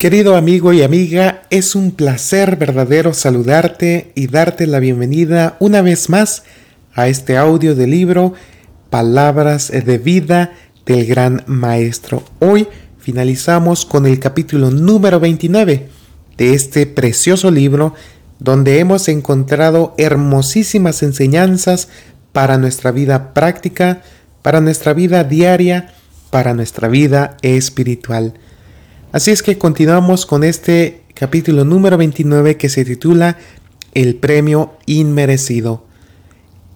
Querido 0.00 0.34
amigo 0.34 0.72
y 0.72 0.82
amiga, 0.82 1.42
es 1.50 1.74
un 1.74 1.90
placer 1.90 2.56
verdadero 2.56 3.12
saludarte 3.12 4.12
y 4.14 4.28
darte 4.28 4.66
la 4.66 4.78
bienvenida 4.78 5.58
una 5.60 5.82
vez 5.82 6.08
más 6.08 6.44
a 6.94 7.08
este 7.08 7.36
audio 7.36 7.74
del 7.74 7.90
libro 7.90 8.32
Palabras 8.88 9.70
de 9.70 9.98
vida 9.98 10.54
del 10.86 11.04
gran 11.04 11.44
maestro. 11.46 12.24
Hoy 12.38 12.66
finalizamos 12.98 13.84
con 13.84 14.06
el 14.06 14.18
capítulo 14.18 14.70
número 14.70 15.20
29 15.20 15.90
de 16.38 16.54
este 16.54 16.86
precioso 16.86 17.50
libro 17.50 17.92
donde 18.38 18.78
hemos 18.78 19.06
encontrado 19.06 19.94
hermosísimas 19.98 21.02
enseñanzas 21.02 21.88
para 22.32 22.56
nuestra 22.56 22.90
vida 22.90 23.34
práctica, 23.34 24.00
para 24.40 24.62
nuestra 24.62 24.94
vida 24.94 25.24
diaria, 25.24 25.92
para 26.30 26.54
nuestra 26.54 26.88
vida 26.88 27.36
espiritual. 27.42 28.32
Así 29.12 29.32
es 29.32 29.42
que 29.42 29.58
continuamos 29.58 30.24
con 30.24 30.44
este 30.44 31.02
capítulo 31.14 31.64
número 31.64 31.98
29 31.98 32.56
que 32.56 32.68
se 32.68 32.84
titula 32.84 33.38
El 33.92 34.14
premio 34.14 34.74
inmerecido. 34.86 35.84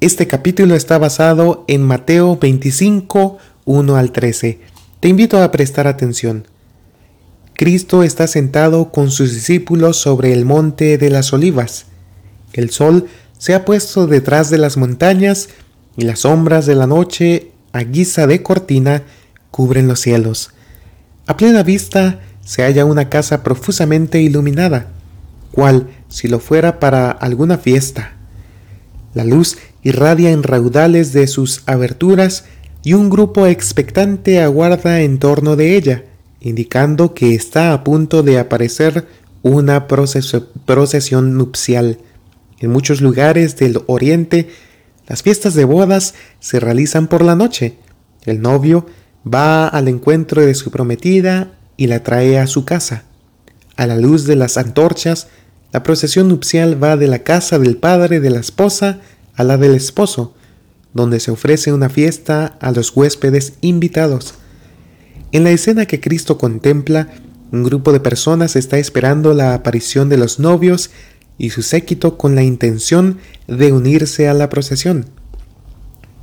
Este 0.00 0.26
capítulo 0.26 0.74
está 0.74 0.98
basado 0.98 1.64
en 1.68 1.84
Mateo 1.84 2.36
25, 2.36 3.38
1 3.66 3.96
al 3.96 4.10
13. 4.10 4.58
Te 4.98 5.08
invito 5.08 5.40
a 5.40 5.52
prestar 5.52 5.86
atención. 5.86 6.48
Cristo 7.54 8.02
está 8.02 8.26
sentado 8.26 8.90
con 8.90 9.12
sus 9.12 9.32
discípulos 9.32 9.98
sobre 9.98 10.32
el 10.32 10.44
monte 10.44 10.98
de 10.98 11.10
las 11.10 11.32
olivas. 11.32 11.86
El 12.52 12.70
sol 12.70 13.06
se 13.38 13.54
ha 13.54 13.64
puesto 13.64 14.08
detrás 14.08 14.50
de 14.50 14.58
las 14.58 14.76
montañas 14.76 15.50
y 15.96 16.02
las 16.02 16.20
sombras 16.20 16.66
de 16.66 16.74
la 16.74 16.88
noche, 16.88 17.52
a 17.72 17.84
guisa 17.84 18.26
de 18.26 18.42
cortina, 18.42 19.04
cubren 19.52 19.86
los 19.86 20.00
cielos. 20.00 20.50
A 21.26 21.36
plena 21.36 21.62
vista 21.62 22.20
se 22.44 22.62
halla 22.62 22.84
una 22.84 23.08
casa 23.08 23.42
profusamente 23.42 24.20
iluminada, 24.20 24.88
cual 25.52 25.88
si 26.08 26.28
lo 26.28 26.38
fuera 26.38 26.78
para 26.80 27.10
alguna 27.10 27.56
fiesta. 27.56 28.12
La 29.14 29.24
luz 29.24 29.56
irradia 29.82 30.30
en 30.30 30.42
raudales 30.42 31.12
de 31.12 31.26
sus 31.26 31.62
aberturas 31.66 32.44
y 32.82 32.92
un 32.92 33.08
grupo 33.08 33.46
expectante 33.46 34.42
aguarda 34.42 35.00
en 35.00 35.18
torno 35.18 35.56
de 35.56 35.76
ella, 35.76 36.04
indicando 36.40 37.14
que 37.14 37.34
está 37.34 37.72
a 37.72 37.84
punto 37.84 38.22
de 38.22 38.38
aparecer 38.38 39.06
una 39.42 39.86
procesión 39.86 41.38
nupcial. 41.38 41.98
En 42.60 42.70
muchos 42.70 43.00
lugares 43.00 43.56
del 43.56 43.82
oriente, 43.86 44.50
las 45.06 45.22
fiestas 45.22 45.54
de 45.54 45.64
bodas 45.64 46.14
se 46.40 46.60
realizan 46.60 47.08
por 47.08 47.24
la 47.24 47.34
noche. 47.34 47.78
El 48.24 48.42
novio 48.42 48.86
va 49.26 49.68
al 49.68 49.88
encuentro 49.88 50.44
de 50.44 50.54
su 50.54 50.70
prometida 50.70 51.52
y 51.76 51.86
la 51.86 52.02
trae 52.02 52.38
a 52.38 52.46
su 52.46 52.64
casa. 52.64 53.04
A 53.76 53.86
la 53.86 53.96
luz 53.96 54.24
de 54.24 54.36
las 54.36 54.56
antorchas, 54.56 55.28
la 55.72 55.82
procesión 55.82 56.28
nupcial 56.28 56.82
va 56.82 56.96
de 56.96 57.08
la 57.08 57.20
casa 57.20 57.58
del 57.58 57.76
padre 57.76 58.20
de 58.20 58.30
la 58.30 58.40
esposa 58.40 59.00
a 59.34 59.42
la 59.42 59.56
del 59.56 59.74
esposo, 59.74 60.34
donde 60.92 61.18
se 61.18 61.32
ofrece 61.32 61.72
una 61.72 61.88
fiesta 61.88 62.56
a 62.60 62.70
los 62.70 62.96
huéspedes 62.96 63.54
invitados. 63.60 64.34
En 65.32 65.42
la 65.42 65.50
escena 65.50 65.86
que 65.86 66.00
Cristo 66.00 66.38
contempla, 66.38 67.08
un 67.50 67.64
grupo 67.64 67.92
de 67.92 68.00
personas 68.00 68.54
está 68.54 68.78
esperando 68.78 69.34
la 69.34 69.54
aparición 69.54 70.08
de 70.08 70.16
los 70.16 70.38
novios 70.38 70.90
y 71.38 71.50
su 71.50 71.62
séquito 71.62 72.16
con 72.16 72.36
la 72.36 72.44
intención 72.44 73.18
de 73.48 73.72
unirse 73.72 74.28
a 74.28 74.34
la 74.34 74.48
procesión. 74.48 75.06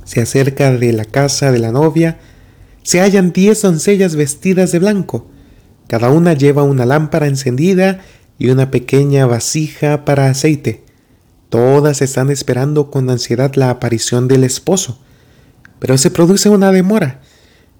Se 0.04 0.20
acerca 0.20 0.72
de 0.72 0.92
la 0.92 1.04
casa 1.04 1.52
de 1.52 1.58
la 1.58 1.72
novia, 1.72 2.18
se 2.82 3.00
hallan 3.00 3.32
diez 3.32 3.62
doncellas 3.62 4.16
vestidas 4.16 4.72
de 4.72 4.78
blanco. 4.78 5.30
Cada 5.88 6.10
una 6.10 6.34
lleva 6.34 6.62
una 6.62 6.86
lámpara 6.86 7.26
encendida 7.26 8.00
y 8.38 8.50
una 8.50 8.70
pequeña 8.70 9.26
vasija 9.26 10.04
para 10.04 10.28
aceite. 10.28 10.82
Todas 11.48 12.02
están 12.02 12.30
esperando 12.30 12.90
con 12.90 13.10
ansiedad 13.10 13.54
la 13.54 13.70
aparición 13.70 14.26
del 14.26 14.42
esposo. 14.42 14.98
Pero 15.78 15.98
se 15.98 16.10
produce 16.10 16.48
una 16.48 16.72
demora. 16.72 17.20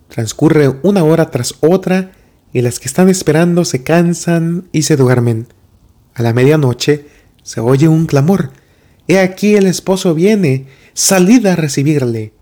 Transcurre 0.09 0.69
una 0.83 1.05
hora 1.05 1.31
tras 1.31 1.55
otra 1.61 2.13
y 2.53 2.61
las 2.61 2.79
que 2.79 2.89
están 2.89 3.09
esperando 3.09 3.65
se 3.65 3.83
cansan 3.83 4.69
y 4.73 4.83
se 4.83 4.97
duermen. 4.97 5.47
A 6.15 6.23
la 6.23 6.35
medianoche 6.35 7.07
se 7.43 7.61
oye 7.61 7.89
un 7.89 8.07
clamor. 8.07 8.51
He 9.09 9.19
aquí 9.19 9.55
el 9.55 9.67
esposo 9.67 10.15
viene, 10.15 10.67
salid 10.93 11.47
a 11.47 11.57
recibirle. 11.57 12.35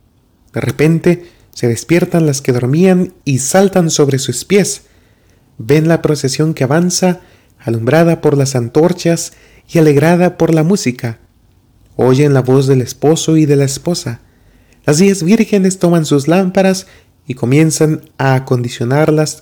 De 0.53 0.61
repente 0.61 1.25
se 1.53 1.69
despiertan 1.69 2.27
las 2.27 2.41
que 2.41 2.53
dormían 2.53 3.13
y 3.25 3.39
saltan 3.39 3.91
sobre 3.91 4.19
sus 4.19 4.45
pies. 4.45 4.83
Ven 5.59 5.89
la 5.89 6.03
procesión 6.03 6.55
que 6.55 6.65
avanza, 6.65 7.21
alumbrada 7.59 8.21
por 8.21 8.37
las 8.37 8.57
antorchas 8.57 9.33
y 9.69 9.79
alegrada 9.79 10.39
por 10.39 10.55
la 10.55 10.63
música. 10.63 11.19
Oyen 11.97 12.33
la 12.33 12.43
voz 12.43 12.67
del 12.67 12.81
esposo 12.81 13.37
y 13.37 13.47
de 13.47 13.57
la 13.57 13.65
esposa. 13.65 14.21
Las 14.87 14.99
diez 14.99 15.23
vírgenes 15.23 15.79
toman 15.79 16.07
sus 16.07 16.29
lámparas 16.29 16.87
y 17.27 17.35
comienzan 17.35 18.01
a 18.17 18.35
acondicionarlas 18.35 19.39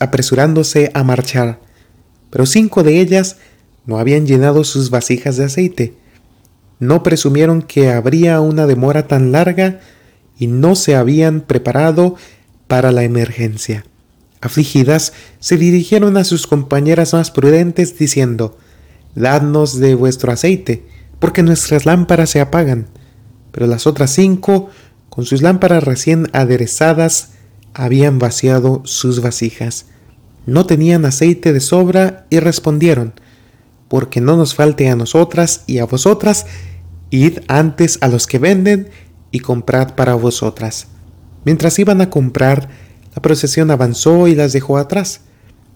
apresurándose 0.00 0.90
a 0.94 1.04
marchar. 1.04 1.60
Pero 2.30 2.44
cinco 2.44 2.82
de 2.82 3.00
ellas 3.00 3.36
no 3.86 3.98
habían 3.98 4.26
llenado 4.26 4.64
sus 4.64 4.90
vasijas 4.90 5.36
de 5.36 5.44
aceite. 5.44 5.94
No 6.80 7.02
presumieron 7.02 7.62
que 7.62 7.90
habría 7.90 8.40
una 8.40 8.66
demora 8.66 9.06
tan 9.06 9.32
larga 9.32 9.80
y 10.38 10.46
no 10.46 10.74
se 10.74 10.94
habían 10.94 11.40
preparado 11.40 12.16
para 12.66 12.92
la 12.92 13.02
emergencia. 13.02 13.84
Afligidas, 14.40 15.12
se 15.40 15.56
dirigieron 15.56 16.16
a 16.16 16.24
sus 16.24 16.46
compañeras 16.46 17.12
más 17.12 17.30
prudentes 17.30 17.98
diciendo, 17.98 18.56
Dadnos 19.14 19.80
de 19.80 19.94
vuestro 19.94 20.30
aceite, 20.30 20.84
porque 21.18 21.42
nuestras 21.42 21.86
lámparas 21.86 22.30
se 22.30 22.40
apagan. 22.40 22.86
Pero 23.50 23.66
las 23.66 23.86
otras 23.86 24.12
cinco, 24.12 24.68
con 25.08 25.24
sus 25.24 25.42
lámparas 25.42 25.82
recién 25.82 26.28
aderezadas, 26.32 27.30
habían 27.74 28.20
vaciado 28.20 28.82
sus 28.84 29.20
vasijas. 29.20 29.86
No 30.46 30.66
tenían 30.66 31.04
aceite 31.04 31.52
de 31.52 31.60
sobra 31.60 32.26
y 32.30 32.38
respondieron, 32.38 33.14
porque 33.88 34.20
no 34.20 34.36
nos 34.36 34.54
falte 34.54 34.88
a 34.88 34.96
nosotras 34.96 35.64
y 35.66 35.78
a 35.78 35.84
vosotras, 35.86 36.46
id 37.10 37.40
antes 37.48 37.98
a 38.02 38.08
los 38.08 38.26
que 38.26 38.38
venden 38.38 38.88
y 39.30 39.40
comprad 39.40 39.94
para 39.94 40.14
vosotras. 40.14 40.88
Mientras 41.44 41.78
iban 41.78 42.00
a 42.00 42.10
comprar, 42.10 42.68
la 43.14 43.22
procesión 43.22 43.70
avanzó 43.70 44.28
y 44.28 44.34
las 44.34 44.52
dejó 44.52 44.78
atrás. 44.78 45.22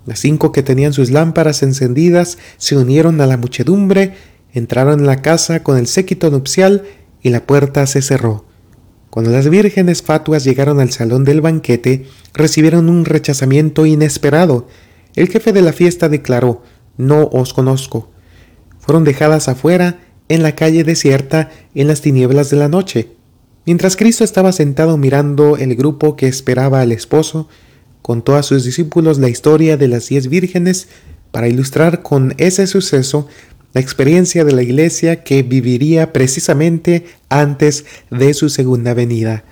Las 0.07 0.19
cinco 0.19 0.53
que 0.53 0.63
tenían 0.63 0.93
sus 0.93 1.11
lámparas 1.11 1.63
encendidas 1.63 2.39
se 2.57 2.77
unieron 2.77 3.21
a 3.21 3.27
la 3.27 3.37
muchedumbre, 3.37 4.15
entraron 4.53 5.01
en 5.01 5.07
la 5.07 5.23
casa 5.23 5.63
con 5.63 5.79
el 5.79 5.87
séquito 5.87 6.31
nupcial 6.31 6.85
y 7.23 7.31
la 7.31 7.47
puerta 7.47 7.87
se 7.87 8.03
cerró. 8.03 8.45
Cuando 9.11 9.31
las 9.31 9.49
vírgenes 9.49 10.03
fatuas 10.03 10.43
llegaron 10.43 10.81
al 10.81 10.91
salón 10.91 11.25
del 11.25 11.41
banquete, 11.41 12.07
recibieron 12.33 12.89
un 12.89 13.05
rechazamiento 13.05 13.87
inesperado. 13.87 14.69
El 15.15 15.29
jefe 15.29 15.53
de 15.53 15.63
la 15.63 15.73
fiesta 15.73 16.09
declaró, 16.09 16.63
No 16.97 17.27
os 17.27 17.53
conozco. 17.53 18.11
Fueron 18.79 19.05
dejadas 19.05 19.49
afuera, 19.49 20.01
en 20.29 20.43
la 20.43 20.55
calle 20.57 20.83
desierta, 20.83 21.51
en 21.75 21.89
las 21.89 22.01
tinieblas 22.01 22.49
de 22.49 22.57
la 22.57 22.69
noche. 22.69 23.11
Mientras 23.65 23.97
Cristo 23.97 24.25
estaba 24.25 24.51
sentado 24.53 24.97
mirando 24.97 25.57
el 25.57 25.77
grupo 25.77 26.17
que 26.17 26.27
esperaba 26.27 26.81
al 26.81 26.91
esposo, 26.91 27.49
contó 28.03 28.35
a 28.35 28.43
sus 28.43 28.65
discípulos 28.65 29.19
la 29.19 29.29
historia 29.29 29.77
de 29.77 29.87
las 29.87 30.09
diez 30.09 30.29
vírgenes 30.29 30.89
para 31.31 31.49
ilustrar 31.49 32.03
con 32.03 32.35
ese 32.39 32.67
suceso 32.67 33.29
la 33.73 33.81
experiencia 33.81 34.45
de 34.45 34.53
la 34.53 34.63
iglesia 34.63 35.23
que 35.23 35.43
viviría 35.45 36.13
precisamente 36.13 37.07
antes 37.29 37.87
de 38.11 38.35
su 38.35 38.49
segunda 38.49 38.95
venida. 38.95 39.45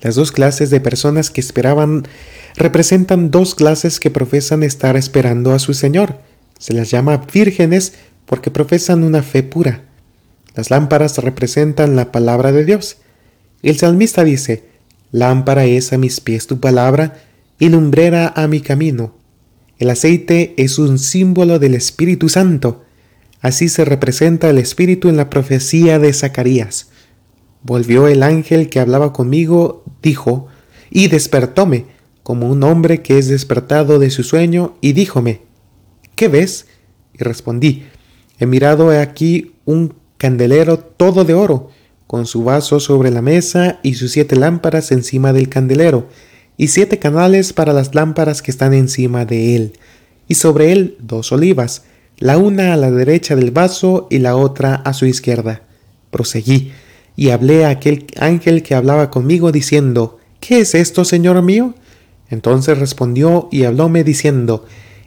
Las 0.00 0.14
dos 0.14 0.30
clases 0.30 0.70
de 0.70 0.80
personas 0.80 1.30
que 1.30 1.40
esperaban 1.40 2.06
representan 2.54 3.30
dos 3.30 3.54
clases 3.54 3.98
que 3.98 4.10
profesan 4.10 4.62
estar 4.62 4.96
esperando 4.96 5.52
a 5.52 5.58
su 5.58 5.74
Señor. 5.74 6.20
Se 6.58 6.72
las 6.72 6.90
llama 6.90 7.26
vírgenes 7.32 7.94
porque 8.24 8.50
profesan 8.50 9.02
una 9.02 9.22
fe 9.22 9.42
pura. 9.42 9.82
Las 10.54 10.70
lámparas 10.70 11.18
representan 11.18 11.96
la 11.96 12.12
palabra 12.12 12.52
de 12.52 12.64
Dios. 12.64 12.98
El 13.62 13.78
salmista 13.78 14.24
dice, 14.24 14.64
Lámpara 15.12 15.64
es 15.64 15.92
a 15.92 15.98
mis 15.98 16.20
pies 16.20 16.46
tu 16.46 16.60
palabra 16.60 17.22
y 17.58 17.68
lumbrera 17.68 18.32
a 18.36 18.48
mi 18.48 18.60
camino. 18.60 19.14
El 19.78 19.90
aceite 19.90 20.54
es 20.56 20.78
un 20.78 20.98
símbolo 20.98 21.58
del 21.58 21.74
Espíritu 21.74 22.28
Santo. 22.28 22.84
Así 23.40 23.68
se 23.68 23.84
representa 23.84 24.50
el 24.50 24.58
Espíritu 24.58 25.08
en 25.08 25.16
la 25.16 25.30
profecía 25.30 25.98
de 25.98 26.12
Zacarías. 26.12 26.88
Volvió 27.62 28.08
el 28.08 28.22
ángel 28.22 28.68
que 28.70 28.80
hablaba 28.80 29.12
conmigo, 29.12 29.84
dijo, 30.02 30.48
y 30.90 31.08
despertóme, 31.08 31.86
como 32.22 32.48
un 32.48 32.62
hombre 32.62 33.02
que 33.02 33.18
es 33.18 33.28
despertado 33.28 33.98
de 33.98 34.10
su 34.10 34.22
sueño, 34.22 34.76
y 34.80 34.92
díjome, 34.92 35.42
¿qué 36.14 36.28
ves? 36.28 36.66
Y 37.14 37.22
respondí, 37.22 37.84
he 38.38 38.46
mirado 38.46 38.90
aquí 38.90 39.52
un 39.64 39.94
candelero 40.16 40.78
todo 40.78 41.24
de 41.24 41.34
oro, 41.34 41.70
con 42.06 42.26
su 42.26 42.44
vaso 42.44 42.80
sobre 42.80 43.10
la 43.10 43.22
mesa 43.22 43.80
y 43.82 43.94
sus 43.94 44.12
siete 44.12 44.36
lámparas 44.36 44.92
encima 44.92 45.32
del 45.32 45.48
candelero, 45.48 46.08
y 46.56 46.68
siete 46.68 46.98
canales 46.98 47.52
para 47.52 47.72
las 47.72 47.94
lámparas 47.94 48.42
que 48.42 48.50
están 48.50 48.72
encima 48.74 49.24
de 49.24 49.56
él. 49.56 49.72
y 50.28 50.34
sobre 50.34 50.72
él 50.72 50.96
dos 50.98 51.30
olivas, 51.30 51.84
la 52.18 52.36
una 52.38 52.72
a 52.72 52.76
la 52.76 52.90
derecha 52.90 53.36
del 53.36 53.50
vaso 53.50 54.08
y 54.10 54.18
la 54.18 54.36
otra 54.36 54.74
a 54.74 54.92
su 54.92 55.06
izquierda. 55.06 55.62
Proseguí, 56.10 56.72
y 57.14 57.30
hablé 57.30 57.64
a 57.64 57.70
aquel 57.70 58.06
ángel 58.18 58.62
que 58.62 58.74
hablaba 58.74 59.10
conmigo, 59.10 59.52
diciendo, 59.52 60.18
¿Qué 60.40 60.60
es 60.60 60.74
esto, 60.74 61.04
Señor 61.04 61.40
mío? 61.42 61.74
Entonces 62.30 62.78
respondió 62.78 63.48
y 63.50 63.64
hablóme 63.64 64.04
diciendo, 64.04 64.64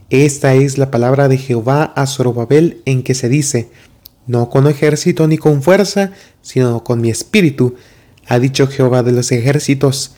Esta 0.10 0.54
es 0.56 0.78
la 0.78 0.92
palabra 0.92 1.28
de 1.28 1.38
Jehová 1.38 1.84
a 1.96 2.08
Zorobabel 2.08 2.82
en 2.86 3.04
que 3.04 3.14
se 3.14 3.30
dice, 3.30 3.70
No 4.30 4.52
con 4.52 4.68
ejército 4.68 5.28
ni 5.28 5.40
con 5.40 5.64
fuerza, 5.64 6.12
sino 6.44 6.84
con 6.84 7.02
mi 7.02 7.10
espíritu, 7.10 7.74
ha 8.28 8.38
dicho 8.38 8.68
Jehová 8.68 9.02
de 9.02 9.12
los 9.12 9.32
ejércitos. 9.32 10.12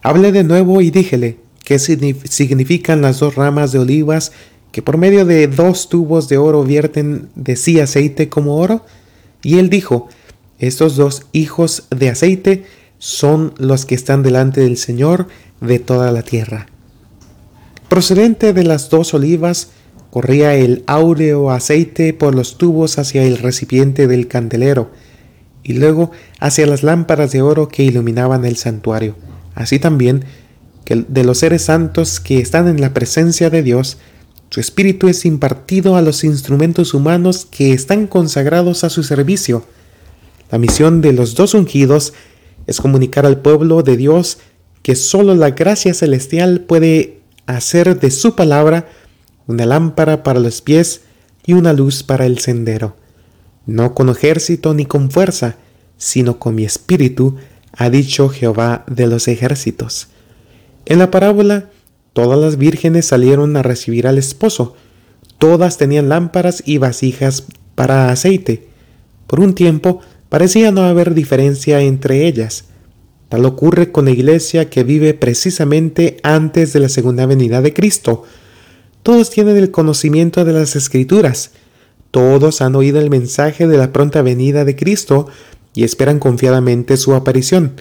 Hablé 0.00 0.32
de 0.32 0.42
nuevo 0.42 0.80
y 0.80 0.90
díjele, 0.90 1.36
¿qué 1.64 1.78
significan 1.78 3.02
las 3.02 3.18
dos 3.18 3.34
ramas 3.34 3.70
de 3.70 3.80
olivas 3.80 4.32
que 4.72 4.80
por 4.80 4.96
medio 4.96 5.26
de 5.26 5.48
dos 5.48 5.90
tubos 5.90 6.30
de 6.30 6.38
oro 6.38 6.64
vierten 6.64 7.28
de 7.34 7.56
sí 7.56 7.78
aceite 7.78 8.30
como 8.30 8.56
oro? 8.56 8.86
Y 9.42 9.58
él 9.58 9.68
dijo, 9.68 10.08
estos 10.58 10.96
dos 10.96 11.26
hijos 11.32 11.88
de 11.90 12.08
aceite 12.08 12.64
son 12.98 13.52
los 13.58 13.84
que 13.84 13.94
están 13.94 14.22
delante 14.22 14.62
del 14.62 14.78
Señor 14.78 15.28
de 15.60 15.78
toda 15.78 16.10
la 16.10 16.22
tierra. 16.22 16.68
Procedente 17.90 18.54
de 18.54 18.64
las 18.64 18.88
dos 18.88 19.12
olivas, 19.12 19.72
corría 20.18 20.56
el 20.56 20.82
áureo 20.88 21.52
aceite 21.52 22.12
por 22.12 22.34
los 22.34 22.58
tubos 22.58 22.98
hacia 22.98 23.22
el 23.22 23.38
recipiente 23.38 24.08
del 24.08 24.26
candelero, 24.26 24.90
y 25.62 25.74
luego 25.74 26.10
hacia 26.40 26.66
las 26.66 26.82
lámparas 26.82 27.30
de 27.30 27.40
oro 27.40 27.68
que 27.68 27.84
iluminaban 27.84 28.44
el 28.44 28.56
santuario. 28.56 29.14
Así 29.54 29.78
también 29.78 30.24
que 30.84 31.04
de 31.06 31.22
los 31.22 31.38
seres 31.38 31.62
santos 31.62 32.18
que 32.18 32.40
están 32.40 32.66
en 32.66 32.80
la 32.80 32.92
presencia 32.94 33.48
de 33.48 33.62
Dios, 33.62 33.98
su 34.50 34.58
espíritu 34.58 35.06
es 35.06 35.24
impartido 35.24 35.94
a 35.94 36.02
los 36.02 36.24
instrumentos 36.24 36.94
humanos 36.94 37.46
que 37.48 37.72
están 37.72 38.08
consagrados 38.08 38.82
a 38.82 38.90
su 38.90 39.04
servicio. 39.04 39.66
La 40.50 40.58
misión 40.58 41.00
de 41.00 41.12
los 41.12 41.36
dos 41.36 41.54
ungidos 41.54 42.12
es 42.66 42.80
comunicar 42.80 43.24
al 43.24 43.38
pueblo 43.38 43.84
de 43.84 43.96
Dios 43.96 44.38
que 44.82 44.96
sólo 44.96 45.36
la 45.36 45.50
gracia 45.50 45.94
celestial 45.94 46.62
puede 46.62 47.20
hacer 47.46 48.00
de 48.00 48.10
su 48.10 48.34
palabra 48.34 48.88
una 49.48 49.66
lámpara 49.66 50.22
para 50.22 50.38
los 50.38 50.62
pies 50.62 51.00
y 51.44 51.54
una 51.54 51.72
luz 51.72 52.04
para 52.04 52.26
el 52.26 52.38
sendero. 52.38 52.96
No 53.66 53.94
con 53.94 54.08
ejército 54.10 54.74
ni 54.74 54.86
con 54.86 55.10
fuerza, 55.10 55.56
sino 55.96 56.38
con 56.38 56.54
mi 56.54 56.64
espíritu, 56.64 57.36
ha 57.72 57.90
dicho 57.90 58.28
Jehová 58.28 58.84
de 58.86 59.06
los 59.06 59.26
ejércitos. 59.26 60.08
En 60.86 60.98
la 60.98 61.10
parábola, 61.10 61.70
todas 62.12 62.38
las 62.38 62.56
vírgenes 62.56 63.06
salieron 63.06 63.56
a 63.56 63.62
recibir 63.62 64.06
al 64.06 64.18
esposo. 64.18 64.74
Todas 65.38 65.78
tenían 65.78 66.08
lámparas 66.08 66.62
y 66.64 66.78
vasijas 66.78 67.44
para 67.74 68.10
aceite. 68.10 68.68
Por 69.26 69.40
un 69.40 69.54
tiempo 69.54 70.00
parecía 70.28 70.70
no 70.72 70.82
haber 70.82 71.14
diferencia 71.14 71.80
entre 71.80 72.26
ellas. 72.26 72.64
Tal 73.28 73.44
ocurre 73.44 73.92
con 73.92 74.06
la 74.06 74.10
iglesia 74.10 74.70
que 74.70 74.84
vive 74.84 75.14
precisamente 75.14 76.18
antes 76.22 76.72
de 76.72 76.80
la 76.80 76.88
segunda 76.88 77.26
venida 77.26 77.60
de 77.60 77.74
Cristo. 77.74 78.24
Todos 79.02 79.30
tienen 79.30 79.56
el 79.56 79.70
conocimiento 79.70 80.44
de 80.44 80.52
las 80.52 80.76
escrituras. 80.76 81.52
Todos 82.10 82.60
han 82.60 82.76
oído 82.76 83.00
el 83.00 83.10
mensaje 83.10 83.66
de 83.66 83.76
la 83.76 83.92
pronta 83.92 84.22
venida 84.22 84.64
de 84.64 84.76
Cristo 84.76 85.28
y 85.74 85.84
esperan 85.84 86.18
confiadamente 86.18 86.96
su 86.96 87.14
aparición. 87.14 87.74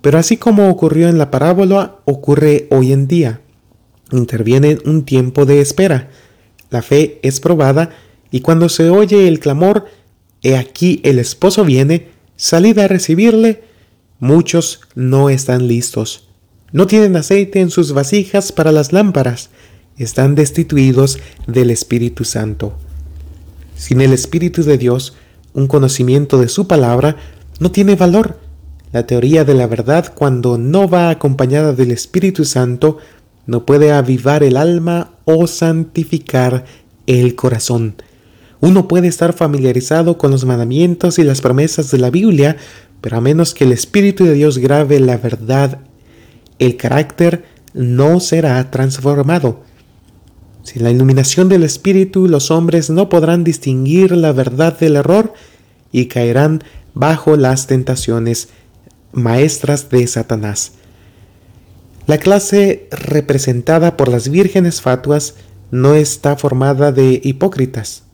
Pero 0.00 0.18
así 0.18 0.36
como 0.36 0.68
ocurrió 0.68 1.08
en 1.08 1.18
la 1.18 1.30
parábola, 1.30 1.96
ocurre 2.04 2.66
hoy 2.70 2.92
en 2.92 3.06
día. 3.06 3.40
Interviene 4.10 4.78
un 4.84 5.04
tiempo 5.04 5.46
de 5.46 5.60
espera. 5.60 6.10
La 6.70 6.82
fe 6.82 7.20
es 7.22 7.40
probada 7.40 7.90
y 8.30 8.40
cuando 8.40 8.68
se 8.68 8.90
oye 8.90 9.28
el 9.28 9.40
clamor, 9.40 9.86
he 10.42 10.56
aquí 10.56 11.00
el 11.04 11.18
esposo 11.18 11.64
viene, 11.64 12.08
salid 12.36 12.78
a 12.78 12.88
recibirle, 12.88 13.62
muchos 14.18 14.80
no 14.94 15.30
están 15.30 15.68
listos. 15.68 16.28
No 16.72 16.86
tienen 16.86 17.14
aceite 17.16 17.60
en 17.60 17.70
sus 17.70 17.92
vasijas 17.92 18.50
para 18.50 18.72
las 18.72 18.92
lámparas, 18.92 19.50
están 19.98 20.34
destituidos 20.34 21.18
del 21.46 21.70
Espíritu 21.70 22.24
Santo. 22.24 22.74
Sin 23.76 24.00
el 24.00 24.12
Espíritu 24.12 24.62
de 24.62 24.78
Dios, 24.78 25.14
un 25.54 25.66
conocimiento 25.66 26.38
de 26.40 26.48
su 26.48 26.66
palabra 26.66 27.16
no 27.60 27.70
tiene 27.70 27.96
valor. 27.96 28.38
La 28.92 29.06
teoría 29.06 29.44
de 29.44 29.54
la 29.54 29.66
verdad, 29.66 30.12
cuando 30.14 30.58
no 30.58 30.88
va 30.88 31.10
acompañada 31.10 31.72
del 31.72 31.90
Espíritu 31.90 32.44
Santo, 32.44 32.98
no 33.46 33.66
puede 33.66 33.92
avivar 33.92 34.42
el 34.42 34.56
alma 34.56 35.12
o 35.24 35.46
santificar 35.46 36.64
el 37.06 37.34
corazón. 37.34 37.96
Uno 38.60 38.86
puede 38.86 39.08
estar 39.08 39.32
familiarizado 39.32 40.18
con 40.18 40.30
los 40.30 40.44
mandamientos 40.44 41.18
y 41.18 41.24
las 41.24 41.40
promesas 41.40 41.90
de 41.90 41.98
la 41.98 42.10
Biblia, 42.10 42.56
pero 43.00 43.16
a 43.16 43.20
menos 43.20 43.54
que 43.54 43.64
el 43.64 43.72
Espíritu 43.72 44.24
de 44.24 44.34
Dios 44.34 44.58
grave 44.58 45.00
la 45.00 45.16
verdad, 45.16 45.80
el 46.58 46.76
carácter 46.76 47.44
no 47.74 48.20
será 48.20 48.70
transformado. 48.70 49.64
Sin 50.62 50.84
la 50.84 50.90
iluminación 50.90 51.48
del 51.48 51.64
Espíritu, 51.64 52.28
los 52.28 52.50
hombres 52.50 52.88
no 52.90 53.08
podrán 53.08 53.44
distinguir 53.44 54.12
la 54.12 54.32
verdad 54.32 54.78
del 54.78 54.96
error 54.96 55.34
y 55.90 56.06
caerán 56.06 56.62
bajo 56.94 57.36
las 57.36 57.66
tentaciones 57.66 58.48
maestras 59.12 59.90
de 59.90 60.06
Satanás. 60.06 60.72
La 62.06 62.18
clase 62.18 62.88
representada 62.90 63.96
por 63.96 64.08
las 64.08 64.28
vírgenes 64.28 64.80
fatuas 64.80 65.34
no 65.70 65.94
está 65.94 66.36
formada 66.36 66.92
de 66.92 67.20
hipócritas. 67.22 68.04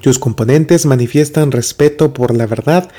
Sus 0.00 0.18
componentes 0.18 0.86
manifiestan 0.86 1.50
respeto 1.50 2.12
por 2.12 2.36
la 2.36 2.46
verdad, 2.46 2.90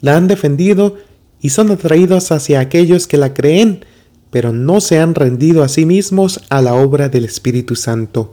la 0.00 0.16
han 0.16 0.28
defendido 0.28 0.96
y 1.40 1.50
son 1.50 1.70
atraídos 1.70 2.30
hacia 2.30 2.60
aquellos 2.60 3.06
que 3.06 3.16
la 3.16 3.34
creen, 3.34 3.84
pero 4.32 4.50
no 4.54 4.80
se 4.80 4.98
han 4.98 5.14
rendido 5.14 5.62
a 5.62 5.68
sí 5.68 5.84
mismos 5.84 6.40
a 6.48 6.62
la 6.62 6.72
obra 6.72 7.10
del 7.10 7.26
Espíritu 7.26 7.76
Santo. 7.76 8.32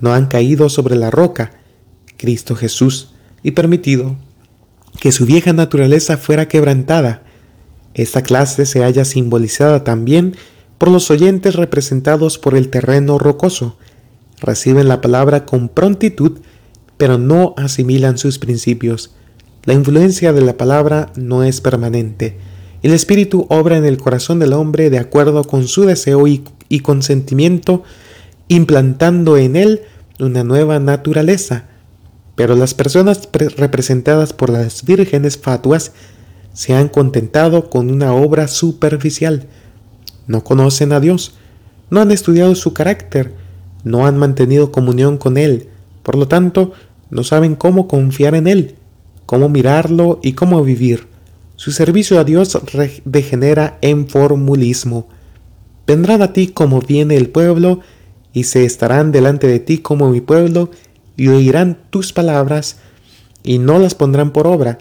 No 0.00 0.12
han 0.12 0.26
caído 0.26 0.68
sobre 0.68 0.96
la 0.96 1.12
roca, 1.12 1.52
Cristo 2.16 2.56
Jesús, 2.56 3.12
y 3.44 3.52
permitido 3.52 4.16
que 5.00 5.12
su 5.12 5.24
vieja 5.24 5.52
naturaleza 5.52 6.16
fuera 6.16 6.48
quebrantada. 6.48 7.22
Esta 7.94 8.22
clase 8.22 8.66
se 8.66 8.80
halla 8.80 9.04
simbolizada 9.04 9.84
también 9.84 10.34
por 10.76 10.90
los 10.90 11.08
oyentes 11.08 11.54
representados 11.54 12.36
por 12.36 12.56
el 12.56 12.68
terreno 12.68 13.16
rocoso. 13.16 13.78
Reciben 14.40 14.88
la 14.88 15.00
palabra 15.00 15.46
con 15.46 15.68
prontitud, 15.68 16.40
pero 16.96 17.16
no 17.16 17.54
asimilan 17.56 18.18
sus 18.18 18.40
principios. 18.40 19.14
La 19.66 19.74
influencia 19.74 20.32
de 20.32 20.40
la 20.40 20.56
palabra 20.56 21.12
no 21.14 21.44
es 21.44 21.60
permanente 21.60 22.38
el 22.82 22.92
Espíritu 22.92 23.46
obra 23.48 23.76
en 23.76 23.84
el 23.84 23.96
corazón 23.96 24.40
del 24.40 24.52
hombre 24.52 24.90
de 24.90 24.98
acuerdo 24.98 25.44
con 25.44 25.68
su 25.68 25.84
deseo 25.84 26.26
y, 26.26 26.80
consentimiento, 26.80 27.84
implantando 28.48 29.36
en 29.36 29.54
él 29.54 29.82
una 30.18 30.42
nueva 30.42 30.80
naturaleza. 30.80 31.66
Pero 32.34 32.56
las 32.56 32.74
personas 32.74 33.28
representadas 33.56 34.32
por 34.32 34.50
las 34.50 34.84
vírgenes 34.84 35.38
fatuas 35.38 35.92
se 36.54 36.74
han 36.74 36.88
contentado 36.88 37.70
con 37.70 37.88
una 37.90 38.14
obra 38.14 38.48
superficial. 38.48 39.46
No 40.26 40.42
conocen 40.42 40.92
a 40.92 40.98
Dios, 40.98 41.34
no 41.88 42.00
han 42.00 42.10
estudiado 42.10 42.54
su 42.56 42.74
carácter, 42.74 43.32
no 43.84 44.06
han 44.06 44.16
mantenido 44.16 44.72
comunión 44.72 45.18
con 45.18 45.36
Él, 45.36 45.68
por 46.02 46.16
lo 46.16 46.26
tanto, 46.26 46.72
no 47.10 47.22
saben 47.22 47.54
cómo 47.54 47.86
confiar 47.86 48.34
en 48.34 48.48
Él, 48.48 48.74
cómo 49.26 49.48
mirarlo 49.48 50.18
y 50.22 50.32
cómo 50.32 50.62
vivir. 50.64 51.11
Su 51.62 51.70
servicio 51.70 52.18
a 52.18 52.24
Dios 52.24 52.58
degenera 53.04 53.78
en 53.82 54.08
formulismo. 54.08 55.06
Vendrán 55.86 56.20
a 56.20 56.32
ti 56.32 56.48
como 56.48 56.80
viene 56.80 57.16
el 57.16 57.28
pueblo, 57.28 57.78
y 58.32 58.42
se 58.42 58.64
estarán 58.64 59.12
delante 59.12 59.46
de 59.46 59.60
ti 59.60 59.78
como 59.78 60.10
mi 60.10 60.20
pueblo, 60.20 60.72
y 61.16 61.28
oirán 61.28 61.78
tus 61.90 62.12
palabras, 62.12 62.78
y 63.44 63.60
no 63.60 63.78
las 63.78 63.94
pondrán 63.94 64.32
por 64.32 64.48
obra. 64.48 64.78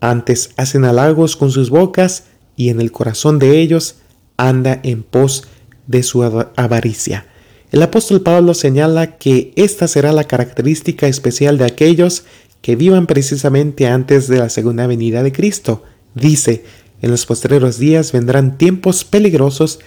Antes 0.00 0.50
hacen 0.56 0.84
halagos 0.84 1.36
con 1.36 1.52
sus 1.52 1.70
bocas, 1.70 2.24
y 2.56 2.70
en 2.70 2.80
el 2.80 2.90
corazón 2.90 3.38
de 3.38 3.60
ellos 3.60 3.98
anda 4.36 4.80
en 4.82 5.04
pos 5.04 5.44
de 5.86 6.02
su 6.02 6.24
avaricia. 6.24 7.28
El 7.70 7.80
apóstol 7.80 8.22
Pablo 8.22 8.54
señala 8.54 9.18
que 9.18 9.52
esta 9.54 9.86
será 9.86 10.10
la 10.10 10.24
característica 10.24 11.06
especial 11.06 11.58
de 11.58 11.66
aquellos 11.66 12.24
que 12.60 12.74
vivan 12.74 13.06
precisamente 13.06 13.86
antes 13.86 14.26
de 14.26 14.38
la 14.38 14.48
segunda 14.48 14.88
venida 14.88 15.22
de 15.22 15.30
Cristo. 15.30 15.84
Dice, 16.14 16.64
en 17.00 17.10
los 17.10 17.26
postreros 17.26 17.78
días 17.78 18.12
vendrán 18.12 18.58
tiempos 18.58 19.04
peligrosos 19.04 19.78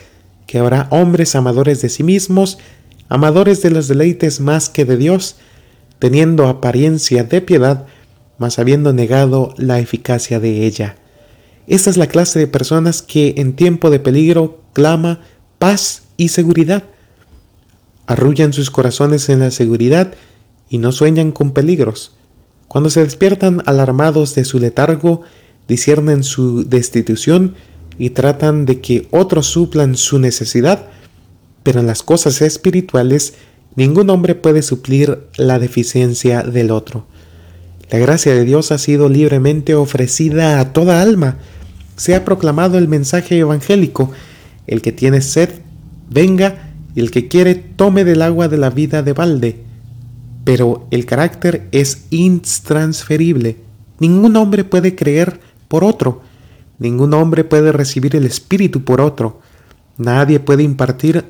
que 0.47 0.59
habrá 0.59 0.87
hombres 0.91 1.35
amadores 1.35 1.81
de 1.81 1.89
sí 1.89 2.03
mismos, 2.03 2.57
amadores 3.09 3.61
de 3.61 3.71
los 3.71 3.87
deleites 3.87 4.39
más 4.39 4.69
que 4.69 4.85
de 4.85 4.97
Dios, 4.97 5.37
teniendo 5.99 6.47
apariencia 6.47 7.23
de 7.23 7.41
piedad, 7.41 7.85
mas 8.37 8.59
habiendo 8.59 8.91
negado 8.93 9.53
la 9.57 9.79
eficacia 9.79 10.39
de 10.39 10.65
ella. 10.65 10.95
Esta 11.67 11.89
es 11.89 11.97
la 11.97 12.07
clase 12.07 12.39
de 12.39 12.47
personas 12.47 13.01
que 13.01 13.35
en 13.37 13.53
tiempo 13.55 13.89
de 13.89 13.99
peligro 13.99 14.61
clama 14.73 15.21
paz 15.59 16.03
y 16.17 16.29
seguridad. 16.29 16.83
arrullan 18.07 18.51
sus 18.51 18.71
corazones 18.71 19.29
en 19.29 19.39
la 19.39 19.51
seguridad 19.51 20.13
y 20.69 20.79
no 20.79 20.91
sueñan 20.91 21.31
con 21.31 21.51
peligros. 21.51 22.13
Cuando 22.67 22.89
se 22.89 23.03
despiertan 23.03 23.61
alarmados 23.65 24.35
de 24.35 24.43
su 24.43 24.59
letargo, 24.59 25.21
disciernen 25.71 26.23
su 26.23 26.67
destitución 26.67 27.55
y 27.97 28.11
tratan 28.11 28.65
de 28.65 28.81
que 28.81 29.07
otros 29.11 29.47
suplan 29.47 29.95
su 29.95 30.19
necesidad, 30.19 30.87
pero 31.63 31.79
en 31.79 31.87
las 31.87 32.03
cosas 32.03 32.41
espirituales 32.41 33.35
ningún 33.75 34.09
hombre 34.09 34.35
puede 34.35 34.61
suplir 34.61 35.19
la 35.37 35.59
deficiencia 35.59 36.43
del 36.43 36.71
otro. 36.71 37.05
La 37.89 37.99
gracia 37.99 38.33
de 38.33 38.43
Dios 38.43 38.71
ha 38.71 38.77
sido 38.77 39.07
libremente 39.09 39.75
ofrecida 39.75 40.59
a 40.59 40.73
toda 40.73 41.01
alma. 41.01 41.37
Se 41.95 42.15
ha 42.15 42.25
proclamado 42.25 42.77
el 42.77 42.87
mensaje 42.87 43.37
evangélico. 43.37 44.11
El 44.67 44.81
que 44.81 44.91
tiene 44.91 45.21
sed, 45.21 45.49
venga, 46.09 46.71
y 46.95 46.99
el 46.99 47.11
que 47.11 47.27
quiere, 47.27 47.55
tome 47.55 48.03
del 48.03 48.21
agua 48.21 48.47
de 48.47 48.57
la 48.57 48.69
vida 48.69 49.03
de 49.03 49.13
balde 49.13 49.71
pero 50.43 50.87
el 50.91 51.05
carácter 51.05 51.67
es 51.71 52.05
intransferible. 52.09 53.57
Ningún 53.99 54.35
hombre 54.35 54.63
puede 54.63 54.95
creer 54.95 55.39
por 55.71 55.85
otro. 55.85 56.21
Ningún 56.79 57.13
hombre 57.13 57.45
puede 57.45 57.71
recibir 57.71 58.17
el 58.17 58.25
Espíritu 58.25 58.83
por 58.83 58.99
otro. 58.99 59.39
Nadie 59.97 60.41
puede 60.41 60.63
impartir 60.63 61.23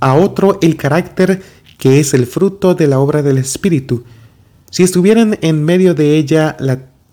a 0.00 0.14
otro 0.14 0.58
el 0.62 0.76
carácter 0.78 1.42
que 1.76 2.00
es 2.00 2.14
el 2.14 2.26
fruto 2.26 2.74
de 2.74 2.86
la 2.86 2.98
obra 2.98 3.20
del 3.20 3.36
Espíritu. 3.36 4.04
Si 4.70 4.82
estuvieran 4.82 5.38
en 5.42 5.62
medio 5.62 5.94
de 5.94 6.16
ella, 6.16 6.56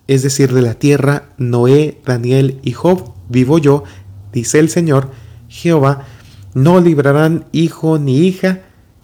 es 0.07 0.23
decir, 0.23 0.53
de 0.53 0.61
la 0.61 0.75
tierra, 0.75 1.33
Noé, 1.37 1.99
Daniel 2.05 2.61
y 2.63 2.71
Job, 2.71 3.11
vivo 3.27 3.57
yo, 3.57 3.83
dice 4.31 4.59
el 4.59 4.69
Señor, 4.69 5.11
Jehová, 5.49 6.05
no 6.53 6.79
librarán 6.79 7.47
hijo 7.51 7.99
ni 7.99 8.19
hija, 8.19 8.61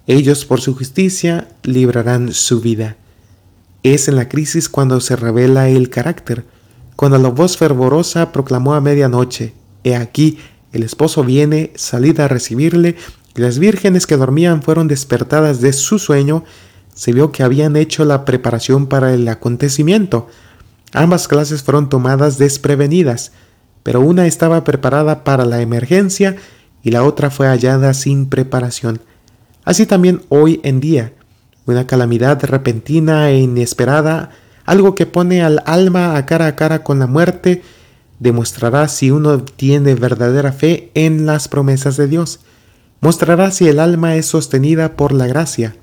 ellos 0.07 0.45
por 0.45 0.61
su 0.61 0.73
justicia 0.73 1.49
librarán 1.63 2.31
su 2.31 2.61
vida. 2.61 2.95
Es 3.83 4.07
en 4.07 4.15
la 4.15 4.29
crisis 4.29 4.69
cuando 4.69 5.01
se 5.01 5.17
revela 5.17 5.67
el 5.67 5.89
carácter, 5.89 6.45
cuando 6.95 7.17
la 7.17 7.29
voz 7.29 7.57
fervorosa 7.57 8.31
proclamó 8.31 8.73
a 8.73 8.81
medianoche, 8.81 9.53
He 9.83 9.95
aquí, 9.95 10.39
el 10.71 10.83
esposo 10.83 11.23
viene, 11.23 11.71
salida 11.75 12.25
a 12.25 12.27
recibirle, 12.27 12.95
y 13.35 13.41
las 13.41 13.59
vírgenes 13.59 14.07
que 14.07 14.17
dormían 14.17 14.61
fueron 14.61 14.87
despertadas 14.87 15.61
de 15.61 15.73
su 15.73 15.99
sueño, 15.99 16.43
se 16.93 17.11
vio 17.11 17.31
que 17.31 17.43
habían 17.43 17.75
hecho 17.75 18.05
la 18.05 18.23
preparación 18.23 18.87
para 18.87 19.13
el 19.13 19.27
acontecimiento. 19.27 20.27
Ambas 20.93 21.27
clases 21.27 21.61
fueron 21.61 21.89
tomadas 21.89 22.37
desprevenidas, 22.37 23.33
pero 23.83 23.99
una 23.99 24.25
estaba 24.25 24.63
preparada 24.63 25.23
para 25.23 25.45
la 25.45 25.61
emergencia 25.61 26.37
y 26.81 26.91
la 26.91 27.03
otra 27.03 27.29
fue 27.29 27.47
hallada 27.47 27.93
sin 27.93 28.27
preparación. 28.27 29.01
Así 29.65 29.85
también 29.85 30.21
hoy 30.29 30.61
en 30.63 30.79
día, 30.79 31.13
una 31.65 31.85
calamidad 31.85 32.41
repentina 32.43 33.29
e 33.29 33.39
inesperada, 33.39 34.31
algo 34.65 34.95
que 34.95 35.05
pone 35.05 35.43
al 35.43 35.61
alma 35.65 36.17
a 36.17 36.25
cara 36.25 36.47
a 36.47 36.55
cara 36.55 36.83
con 36.83 36.99
la 36.99 37.07
muerte, 37.07 37.61
demostrará 38.19 38.87
si 38.87 39.11
uno 39.11 39.43
tiene 39.43 39.95
verdadera 39.95 40.51
fe 40.51 40.91
en 40.93 41.25
las 41.25 41.47
promesas 41.47 41.97
de 41.97 42.07
Dios. 42.07 42.39
Mostrará 43.01 43.51
si 43.51 43.67
el 43.67 43.79
alma 43.79 44.15
es 44.15 44.25
sostenida 44.25 44.95
por 44.95 45.11
la 45.11 45.27
gracia. 45.27 45.75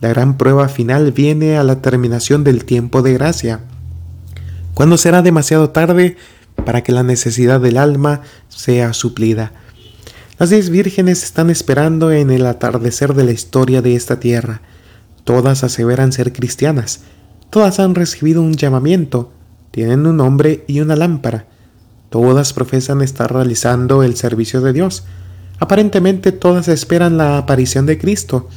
La 0.00 0.08
gran 0.08 0.38
prueba 0.38 0.68
final 0.68 1.12
viene 1.12 1.58
a 1.58 1.64
la 1.64 1.82
terminación 1.82 2.42
del 2.42 2.64
tiempo 2.64 3.02
de 3.02 3.12
gracia, 3.12 3.60
cuando 4.72 4.96
será 4.96 5.20
demasiado 5.20 5.70
tarde 5.70 6.16
para 6.64 6.82
que 6.82 6.92
la 6.92 7.02
necesidad 7.02 7.60
del 7.60 7.76
alma 7.76 8.22
sea 8.48 8.94
suplida. 8.94 9.52
Las 10.38 10.48
diez 10.48 10.70
vírgenes 10.70 11.22
están 11.22 11.50
esperando 11.50 12.12
en 12.12 12.30
el 12.30 12.46
atardecer 12.46 13.12
de 13.12 13.24
la 13.24 13.32
historia 13.32 13.82
de 13.82 13.94
esta 13.94 14.20
tierra. 14.20 14.62
Todas 15.24 15.64
aseveran 15.64 16.12
ser 16.12 16.32
cristianas. 16.32 17.00
Todas 17.50 17.80
han 17.80 17.94
recibido 17.94 18.42
un 18.42 18.54
llamamiento. 18.54 19.32
Tienen 19.70 20.06
un 20.06 20.16
nombre 20.16 20.64
y 20.66 20.80
una 20.80 20.96
lámpara. 20.96 21.46
Todas 22.08 22.52
profesan 22.52 23.02
estar 23.02 23.32
realizando 23.32 24.02
el 24.02 24.16
servicio 24.16 24.60
de 24.60 24.72
Dios. 24.72 25.04
Aparentemente 25.58 26.32
todas 26.32 26.68
esperan 26.68 27.16
la 27.16 27.38
aparición 27.38 27.86
de 27.86 27.98
Cristo. 27.98 28.48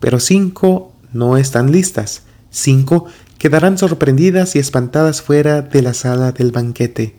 Pero 0.00 0.20
cinco 0.20 0.92
no 1.12 1.36
están 1.36 1.72
listas. 1.72 2.22
Cinco 2.50 3.06
quedarán 3.38 3.78
sorprendidas 3.78 4.56
y 4.56 4.58
espantadas 4.58 5.22
fuera 5.22 5.62
de 5.62 5.82
la 5.82 5.94
sala 5.94 6.32
del 6.32 6.52
banquete. 6.52 7.18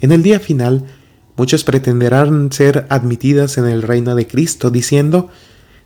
En 0.00 0.12
el 0.12 0.22
día 0.22 0.40
final, 0.40 0.84
Muchos 1.36 1.64
pretenderán 1.64 2.52
ser 2.52 2.86
admitidas 2.90 3.58
en 3.58 3.66
el 3.66 3.82
reino 3.82 4.14
de 4.14 4.26
Cristo, 4.26 4.70
diciendo, 4.70 5.30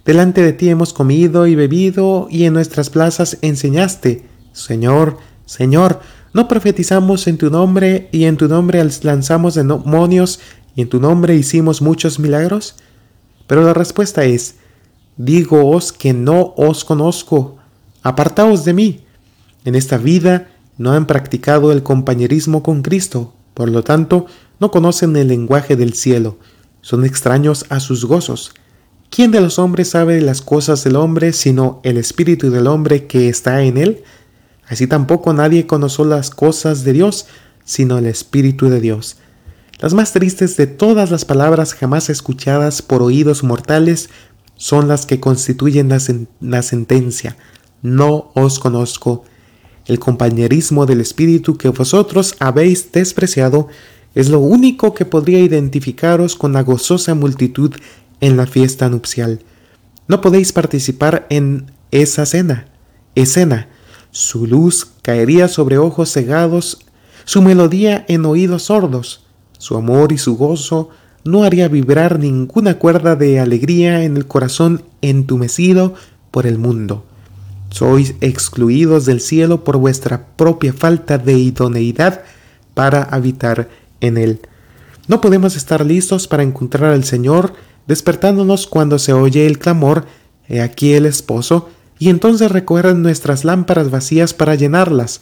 Delante 0.05 0.43
de 0.43 0.53
ti 0.53 0.69
hemos 0.69 0.93
comido 0.93 1.47
y 1.47 1.55
bebido, 1.55 2.29
y 2.31 2.45
en 2.45 2.53
nuestras 2.53 2.91
plazas 2.91 3.39
enseñaste. 3.41 4.25
Señor, 4.59 5.19
Señor, 5.47 6.00
¿no 6.35 6.49
profetizamos 6.49 7.27
en 7.27 7.38
tu 7.38 7.50
nombre, 7.50 8.09
y 8.12 8.25
en 8.25 8.37
tu 8.37 8.49
nombre 8.49 8.87
lanzamos 9.03 9.55
demonios, 9.55 10.41
y 10.75 10.83
en 10.83 10.88
tu 10.88 11.00
nombre 11.00 11.37
hicimos 11.37 11.81
muchos 11.81 12.19
milagros? 12.19 12.77
Pero 13.47 13.62
la 13.62 13.73
respuesta 13.73 14.25
es, 14.25 14.57
Digoos 15.17 15.93
que 15.93 16.12
no 16.12 16.55
os 16.57 16.85
conozco, 16.85 17.57
apartaos 18.03 18.65
de 18.65 18.73
mí. 18.73 19.05
En 19.65 19.75
esta 19.75 19.97
vida 19.97 20.49
no 20.77 20.93
han 20.93 21.07
practicado 21.07 21.73
el 21.73 21.83
compañerismo 21.83 22.62
con 22.62 22.83
Cristo, 22.83 23.35
por 23.55 23.69
lo 23.69 23.83
tanto, 23.83 24.27
no 24.61 24.71
conocen 24.71 25.17
el 25.17 25.29
lenguaje 25.29 25.77
del 25.77 25.95
cielo, 25.95 26.38
son 26.83 27.05
extraños 27.05 27.65
a 27.69 27.81
sus 27.81 28.05
gozos. 28.05 28.53
¿Quién 29.11 29.31
de 29.31 29.41
los 29.41 29.59
hombres 29.59 29.91
sabe 29.91 30.21
las 30.21 30.43
cosas 30.43 30.85
del 30.85 30.97
hombre 30.97 31.33
sino 31.33 31.81
el 31.83 31.97
espíritu 31.97 32.50
del 32.50 32.67
hombre 32.67 33.07
que 33.07 33.29
está 33.29 33.62
en 33.62 33.79
él? 33.79 34.03
Así 34.69 34.87
tampoco 34.87 35.33
nadie 35.33 35.67
conoció 35.67 36.05
las 36.05 36.31
cosas 36.31 36.85
de 36.85 36.93
Dios 36.93 37.27
sino 37.69 37.99
el 37.99 38.07
espíritu 38.07 38.71
de 38.71 38.81
Dios. 38.81 39.19
Las 39.79 39.93
más 39.93 40.13
tristes 40.15 40.57
de 40.57 40.67
todas 40.67 41.11
las 41.11 41.27
palabras 41.27 41.75
jamás 41.75 42.09
escuchadas 42.09 42.81
por 42.81 43.03
oídos 43.03 43.45
mortales 43.45 44.09
son 44.57 44.89
las 44.89 45.05
que 45.05 45.21
constituyen 45.21 45.91
la, 45.91 45.99
la 46.41 46.63
sentencia. 46.63 47.37
No 47.83 48.33
os 48.35 48.59
conozco. 48.59 49.25
El 49.85 49.99
compañerismo 49.99 50.87
del 50.87 51.03
espíritu 51.03 51.59
que 51.59 51.69
vosotros 51.69 52.37
habéis 52.41 52.91
despreciado 52.91 53.69
es 54.15 54.31
lo 54.31 54.41
único 54.41 54.95
que 54.95 55.05
podría 55.05 55.41
identificaros 55.41 56.37
con 56.37 56.55
la 56.55 56.63
gozosa 56.63 57.15
multitud 57.15 57.75
en 58.21 58.39
la 58.39 58.47
fiesta 58.47 58.89
nupcial. 58.89 59.41
No 60.09 60.23
podéis 60.23 60.55
participar 60.55 61.27
en 61.29 61.71
esa 61.91 62.25
cena, 62.25 62.69
escena. 63.15 63.69
Su 64.19 64.49
luz 64.49 64.89
caería 65.03 65.47
sobre 65.47 65.79
ojos 65.79 66.13
cegados, 66.13 66.81
su 67.25 67.41
melodía 67.41 68.05
en 68.09 68.27
oídos 68.27 68.65
sordos, 68.65 69.23
su 69.59 69.77
amor 69.77 70.11
y 70.11 70.19
su 70.19 70.37
gozo 70.37 70.91
no 71.23 71.45
haría 71.45 71.69
vibrar 71.69 72.19
ninguna 72.19 72.81
cuerda 72.81 73.15
de 73.15 73.39
alegría 73.39 74.03
en 74.03 74.17
el 74.17 74.27
corazón 74.27 74.83
entumecido 75.03 75.95
por 76.33 76.49
el 76.49 76.59
mundo. 76.59 77.05
Sois 77.71 78.17
excluidos 78.21 79.05
del 79.07 79.21
cielo 79.21 79.63
por 79.63 79.77
vuestra 79.77 80.27
propia 80.35 80.73
falta 80.73 81.17
de 81.17 81.35
idoneidad 81.35 82.23
para 82.75 83.05
habitar 83.05 83.69
en 84.01 84.17
él. 84.17 84.41
No 85.07 85.21
podemos 85.21 85.55
estar 85.55 85.87
listos 85.87 86.27
para 86.27 86.43
encontrar 86.43 86.91
al 86.91 87.05
Señor 87.05 87.53
despertándonos 87.87 88.67
cuando 88.67 88.99
se 88.99 89.13
oye 89.13 89.47
el 89.47 89.61
clamor, 89.61 90.07
he 90.49 90.61
aquí 90.61 90.95
el 90.95 91.07
esposo, 91.07 91.69
y 91.99 92.11
entonces 92.11 92.50
recorren 92.50 93.02
nuestras 93.02 93.45
lámparas 93.45 93.90
vacías 93.90 94.35
para 94.35 94.55
llenarlas. 94.55 95.21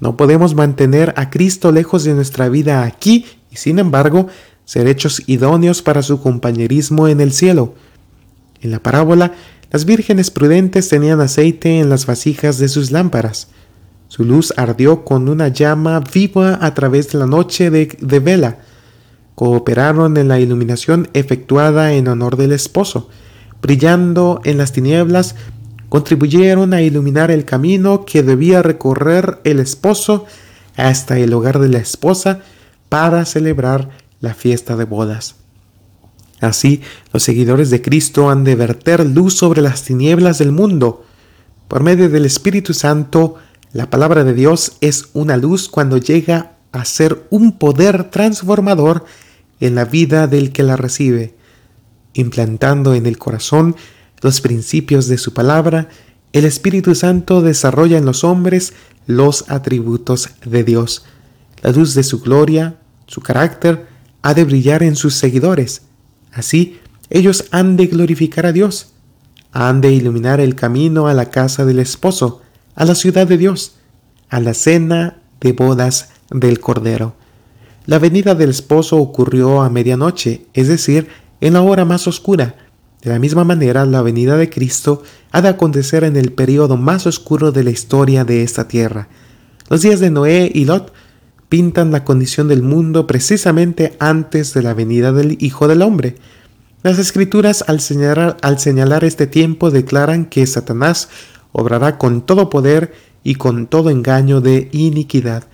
No 0.00 0.16
podemos 0.16 0.54
mantener 0.54 1.14
a 1.16 1.30
Cristo 1.30 1.72
lejos 1.72 2.04
de 2.04 2.14
nuestra 2.14 2.48
vida 2.48 2.82
aquí 2.82 3.26
y 3.50 3.56
sin 3.56 3.78
embargo 3.78 4.26
ser 4.64 4.86
hechos 4.88 5.22
idóneos 5.26 5.82
para 5.82 6.02
su 6.02 6.20
compañerismo 6.20 7.08
en 7.08 7.20
el 7.20 7.32
cielo. 7.32 7.74
En 8.60 8.70
la 8.70 8.80
parábola, 8.80 9.32
las 9.70 9.84
vírgenes 9.84 10.30
prudentes 10.30 10.88
tenían 10.88 11.20
aceite 11.20 11.80
en 11.80 11.88
las 11.88 12.06
vasijas 12.06 12.58
de 12.58 12.68
sus 12.68 12.90
lámparas. 12.90 13.48
Su 14.08 14.24
luz 14.24 14.52
ardió 14.58 15.04
con 15.04 15.28
una 15.28 15.48
llama 15.48 16.00
viva 16.00 16.58
a 16.60 16.74
través 16.74 17.10
de 17.10 17.18
la 17.18 17.26
noche 17.26 17.70
de, 17.70 18.20
vela. 18.20 18.58
Cooperaron 19.34 20.18
en 20.18 20.28
la 20.28 20.38
iluminación 20.38 21.08
efectuada 21.14 21.94
en 21.94 22.08
honor 22.08 22.36
del 22.36 22.52
esposo. 22.52 23.08
Brillando 23.62 24.40
en 24.44 24.58
las 24.58 24.72
tinieblas, 24.72 25.34
contribuyeron 25.92 26.72
a 26.72 26.80
iluminar 26.80 27.30
el 27.30 27.44
camino 27.44 28.06
que 28.06 28.22
debía 28.22 28.62
recorrer 28.62 29.40
el 29.44 29.60
esposo 29.60 30.24
hasta 30.74 31.18
el 31.18 31.34
hogar 31.34 31.58
de 31.58 31.68
la 31.68 31.80
esposa 31.80 32.40
para 32.88 33.26
celebrar 33.26 33.90
la 34.18 34.32
fiesta 34.32 34.74
de 34.76 34.86
bodas. 34.86 35.34
Así, 36.40 36.80
los 37.12 37.22
seguidores 37.22 37.68
de 37.68 37.82
Cristo 37.82 38.30
han 38.30 38.42
de 38.42 38.54
verter 38.54 39.04
luz 39.04 39.36
sobre 39.36 39.60
las 39.60 39.82
tinieblas 39.84 40.38
del 40.38 40.50
mundo. 40.50 41.04
Por 41.68 41.82
medio 41.82 42.08
del 42.08 42.24
Espíritu 42.24 42.72
Santo, 42.72 43.34
la 43.74 43.90
palabra 43.90 44.24
de 44.24 44.32
Dios 44.32 44.78
es 44.80 45.10
una 45.12 45.36
luz 45.36 45.68
cuando 45.68 45.98
llega 45.98 46.52
a 46.72 46.86
ser 46.86 47.26
un 47.28 47.58
poder 47.58 48.04
transformador 48.04 49.04
en 49.60 49.74
la 49.74 49.84
vida 49.84 50.26
del 50.26 50.52
que 50.52 50.62
la 50.62 50.76
recibe, 50.76 51.34
implantando 52.14 52.94
en 52.94 53.04
el 53.04 53.18
corazón 53.18 53.76
los 54.22 54.40
principios 54.40 55.08
de 55.08 55.18
su 55.18 55.34
palabra, 55.34 55.88
el 56.32 56.44
Espíritu 56.46 56.94
Santo 56.94 57.42
desarrolla 57.42 57.98
en 57.98 58.06
los 58.06 58.24
hombres 58.24 58.72
los 59.06 59.50
atributos 59.50 60.30
de 60.44 60.64
Dios. 60.64 61.04
La 61.60 61.72
luz 61.72 61.94
de 61.94 62.02
su 62.02 62.20
gloria, 62.20 62.76
su 63.06 63.20
carácter, 63.20 63.86
ha 64.22 64.34
de 64.34 64.44
brillar 64.44 64.82
en 64.82 64.96
sus 64.96 65.14
seguidores. 65.14 65.82
Así, 66.32 66.78
ellos 67.10 67.44
han 67.50 67.76
de 67.76 67.88
glorificar 67.88 68.46
a 68.46 68.52
Dios, 68.52 68.92
han 69.52 69.80
de 69.80 69.92
iluminar 69.92 70.40
el 70.40 70.54
camino 70.54 71.08
a 71.08 71.14
la 71.14 71.28
casa 71.28 71.64
del 71.66 71.78
esposo, 71.78 72.40
a 72.74 72.84
la 72.84 72.94
ciudad 72.94 73.26
de 73.26 73.36
Dios, 73.36 73.74
a 74.30 74.40
la 74.40 74.54
cena 74.54 75.18
de 75.40 75.52
bodas 75.52 76.10
del 76.30 76.60
Cordero. 76.60 77.14
La 77.84 77.98
venida 77.98 78.34
del 78.34 78.50
esposo 78.50 78.96
ocurrió 78.96 79.60
a 79.60 79.68
medianoche, 79.68 80.46
es 80.54 80.68
decir, 80.68 81.08
en 81.40 81.54
la 81.54 81.62
hora 81.62 81.84
más 81.84 82.06
oscura. 82.06 82.54
De 83.02 83.10
la 83.10 83.18
misma 83.18 83.42
manera, 83.42 83.84
la 83.84 84.00
venida 84.00 84.36
de 84.36 84.48
Cristo 84.48 85.02
ha 85.32 85.42
de 85.42 85.48
acontecer 85.48 86.04
en 86.04 86.16
el 86.16 86.32
periodo 86.32 86.76
más 86.76 87.04
oscuro 87.08 87.50
de 87.50 87.64
la 87.64 87.70
historia 87.70 88.24
de 88.24 88.44
esta 88.44 88.68
tierra. 88.68 89.08
Los 89.68 89.82
días 89.82 89.98
de 89.98 90.10
Noé 90.10 90.52
y 90.54 90.64
Lot 90.66 90.92
pintan 91.48 91.90
la 91.90 92.04
condición 92.04 92.46
del 92.46 92.62
mundo 92.62 93.08
precisamente 93.08 93.96
antes 93.98 94.54
de 94.54 94.62
la 94.62 94.72
venida 94.72 95.12
del 95.12 95.36
Hijo 95.40 95.66
del 95.66 95.82
Hombre. 95.82 96.14
Las 96.84 97.00
escrituras 97.00 97.64
al 97.66 97.80
señalar, 97.80 98.36
al 98.40 98.60
señalar 98.60 99.02
este 99.02 99.26
tiempo 99.26 99.72
declaran 99.72 100.26
que 100.26 100.46
Satanás 100.46 101.08
obrará 101.50 101.98
con 101.98 102.22
todo 102.22 102.50
poder 102.50 102.94
y 103.24 103.34
con 103.34 103.66
todo 103.66 103.90
engaño 103.90 104.40
de 104.40 104.68
iniquidad. 104.70 105.44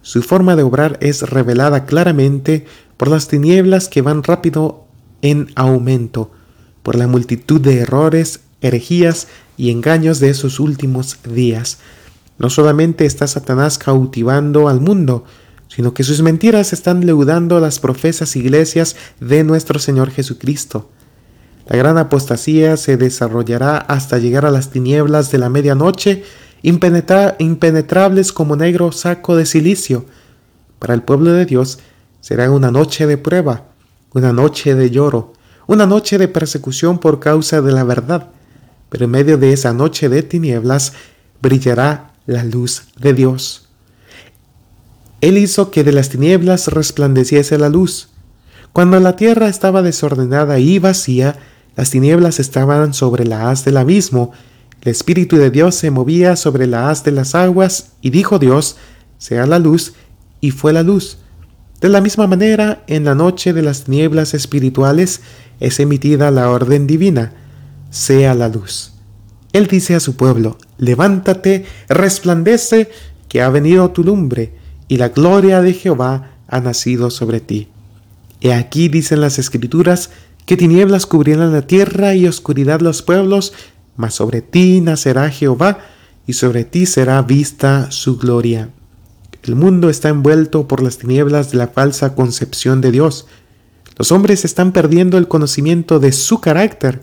Su 0.00 0.22
forma 0.22 0.56
de 0.56 0.62
obrar 0.62 0.96
es 1.02 1.20
revelada 1.20 1.84
claramente 1.84 2.64
por 2.96 3.08
las 3.08 3.28
tinieblas 3.28 3.88
que 3.88 4.00
van 4.00 4.22
rápido 4.22 4.86
en 5.20 5.48
aumento, 5.54 6.30
por 6.88 6.96
la 6.96 7.06
multitud 7.06 7.60
de 7.60 7.80
errores, 7.80 8.40
herejías 8.62 9.28
y 9.58 9.70
engaños 9.70 10.20
de 10.20 10.30
esos 10.30 10.58
últimos 10.58 11.18
días. 11.22 11.76
No 12.38 12.48
solamente 12.48 13.04
está 13.04 13.26
Satanás 13.26 13.76
cautivando 13.76 14.70
al 14.70 14.80
mundo, 14.80 15.24
sino 15.68 15.92
que 15.92 16.02
sus 16.02 16.22
mentiras 16.22 16.72
están 16.72 17.04
leudando 17.04 17.60
las 17.60 17.78
profesas 17.78 18.36
iglesias 18.36 18.96
de 19.20 19.44
nuestro 19.44 19.78
Señor 19.78 20.10
Jesucristo. 20.10 20.88
La 21.66 21.76
gran 21.76 21.98
apostasía 21.98 22.78
se 22.78 22.96
desarrollará 22.96 23.76
hasta 23.76 24.16
llegar 24.16 24.46
a 24.46 24.50
las 24.50 24.70
tinieblas 24.70 25.30
de 25.30 25.36
la 25.36 25.50
medianoche, 25.50 26.24
impenetrables 26.62 28.32
como 28.32 28.56
negro 28.56 28.92
saco 28.92 29.36
de 29.36 29.44
silicio. 29.44 30.06
Para 30.78 30.94
el 30.94 31.02
pueblo 31.02 31.32
de 31.32 31.44
Dios 31.44 31.80
será 32.22 32.50
una 32.50 32.70
noche 32.70 33.06
de 33.06 33.18
prueba, 33.18 33.66
una 34.14 34.32
noche 34.32 34.74
de 34.74 34.88
lloro, 34.88 35.34
una 35.68 35.86
noche 35.86 36.16
de 36.16 36.28
persecución 36.28 36.98
por 36.98 37.20
causa 37.20 37.60
de 37.60 37.70
la 37.72 37.84
verdad, 37.84 38.30
pero 38.88 39.04
en 39.04 39.10
medio 39.10 39.36
de 39.36 39.52
esa 39.52 39.74
noche 39.74 40.08
de 40.08 40.22
tinieblas 40.22 40.94
brillará 41.42 42.12
la 42.26 42.42
luz 42.42 42.84
de 42.98 43.12
Dios. 43.12 43.68
Él 45.20 45.36
hizo 45.36 45.70
que 45.70 45.84
de 45.84 45.92
las 45.92 46.08
tinieblas 46.08 46.68
resplandeciese 46.68 47.58
la 47.58 47.68
luz. 47.68 48.08
Cuando 48.72 48.98
la 48.98 49.14
tierra 49.14 49.48
estaba 49.48 49.82
desordenada 49.82 50.58
y 50.58 50.78
vacía, 50.78 51.36
las 51.76 51.90
tinieblas 51.90 52.40
estaban 52.40 52.94
sobre 52.94 53.26
la 53.26 53.50
haz 53.50 53.66
del 53.66 53.76
abismo, 53.76 54.32
el 54.80 54.88
Espíritu 54.90 55.36
de 55.36 55.50
Dios 55.50 55.74
se 55.74 55.90
movía 55.90 56.36
sobre 56.36 56.66
la 56.66 56.88
haz 56.88 57.04
de 57.04 57.12
las 57.12 57.34
aguas, 57.34 57.92
y 58.00 58.08
dijo 58.08 58.38
Dios, 58.38 58.76
sea 59.18 59.46
la 59.46 59.58
luz, 59.58 59.92
y 60.40 60.50
fue 60.50 60.72
la 60.72 60.82
luz. 60.82 61.18
De 61.82 61.90
la 61.90 62.00
misma 62.00 62.26
manera, 62.26 62.84
en 62.86 63.04
la 63.04 63.14
noche 63.14 63.52
de 63.52 63.62
las 63.62 63.86
nieblas 63.86 64.34
espirituales 64.34 65.20
es 65.60 65.80
emitida 65.80 66.30
la 66.30 66.50
orden 66.50 66.86
divina, 66.86 67.32
sea 67.90 68.34
la 68.34 68.48
luz. 68.48 68.92
Él 69.52 69.66
dice 69.66 69.94
a 69.94 70.00
su 70.00 70.16
pueblo, 70.16 70.58
levántate, 70.76 71.64
resplandece, 71.88 72.90
que 73.28 73.42
ha 73.42 73.48
venido 73.48 73.90
tu 73.90 74.04
lumbre, 74.04 74.52
y 74.88 74.96
la 74.96 75.08
gloria 75.08 75.60
de 75.60 75.72
Jehová 75.72 76.30
ha 76.48 76.60
nacido 76.60 77.10
sobre 77.10 77.40
ti. 77.40 77.68
He 78.40 78.52
aquí 78.52 78.88
dicen 78.88 79.20
las 79.20 79.38
escrituras, 79.38 80.10
que 80.46 80.56
tinieblas 80.56 81.04
cubrirán 81.04 81.52
la 81.52 81.66
tierra 81.66 82.14
y 82.14 82.26
oscuridad 82.26 82.80
los 82.80 83.02
pueblos, 83.02 83.52
mas 83.96 84.14
sobre 84.14 84.40
ti 84.40 84.80
nacerá 84.80 85.28
Jehová, 85.30 85.78
y 86.26 86.34
sobre 86.34 86.64
ti 86.64 86.86
será 86.86 87.20
vista 87.22 87.90
su 87.90 88.18
gloria. 88.18 88.70
El 89.42 89.56
mundo 89.56 89.88
está 89.88 90.08
envuelto 90.08 90.68
por 90.68 90.82
las 90.82 90.98
tinieblas 90.98 91.50
de 91.50 91.58
la 91.58 91.68
falsa 91.68 92.14
concepción 92.14 92.80
de 92.80 92.92
Dios. 92.92 93.26
Los 93.98 94.12
hombres 94.12 94.44
están 94.44 94.72
perdiendo 94.72 95.18
el 95.18 95.28
conocimiento 95.28 95.98
de 95.98 96.12
su 96.12 96.40
carácter, 96.40 97.02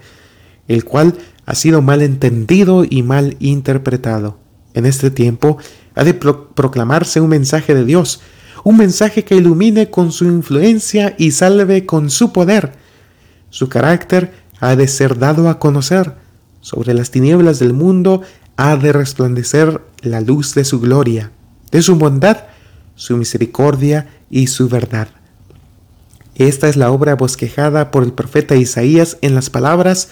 el 0.67 0.85
cual 0.85 1.15
ha 1.45 1.55
sido 1.55 1.81
mal 1.81 2.01
entendido 2.01 2.85
y 2.89 3.03
mal 3.03 3.35
interpretado. 3.39 4.39
En 4.73 4.85
este 4.85 5.11
tiempo 5.11 5.57
ha 5.93 6.03
de 6.03 6.13
proclamarse 6.13 7.21
un 7.21 7.29
mensaje 7.29 7.75
de 7.75 7.85
Dios, 7.85 8.21
un 8.63 8.77
mensaje 8.77 9.23
que 9.23 9.35
ilumine 9.35 9.89
con 9.89 10.11
su 10.11 10.25
influencia 10.25 11.15
y 11.17 11.31
salve 11.31 11.85
con 11.85 12.09
su 12.09 12.33
poder 12.33 12.73
su 13.55 13.69
carácter 13.69 14.33
ha 14.59 14.75
de 14.75 14.85
ser 14.89 15.17
dado 15.17 15.47
a 15.47 15.59
conocer. 15.59 16.15
Sobre 16.59 16.93
las 16.93 17.09
tinieblas 17.09 17.57
del 17.57 17.71
mundo 17.71 18.21
ha 18.57 18.75
de 18.75 18.91
resplandecer 18.91 19.81
la 20.01 20.19
luz 20.19 20.53
de 20.55 20.65
su 20.65 20.81
gloria, 20.81 21.31
de 21.71 21.81
su 21.81 21.95
bondad, 21.95 22.47
su 22.95 23.15
misericordia 23.15 24.09
y 24.29 24.47
su 24.47 24.67
verdad. 24.67 25.07
Esta 26.35 26.67
es 26.67 26.75
la 26.75 26.91
obra 26.91 27.15
bosquejada 27.15 27.91
por 27.91 28.03
el 28.03 28.13
profeta 28.13 28.55
Isaías 28.55 29.17
en 29.21 29.35
las 29.35 29.49
palabras, 29.49 30.09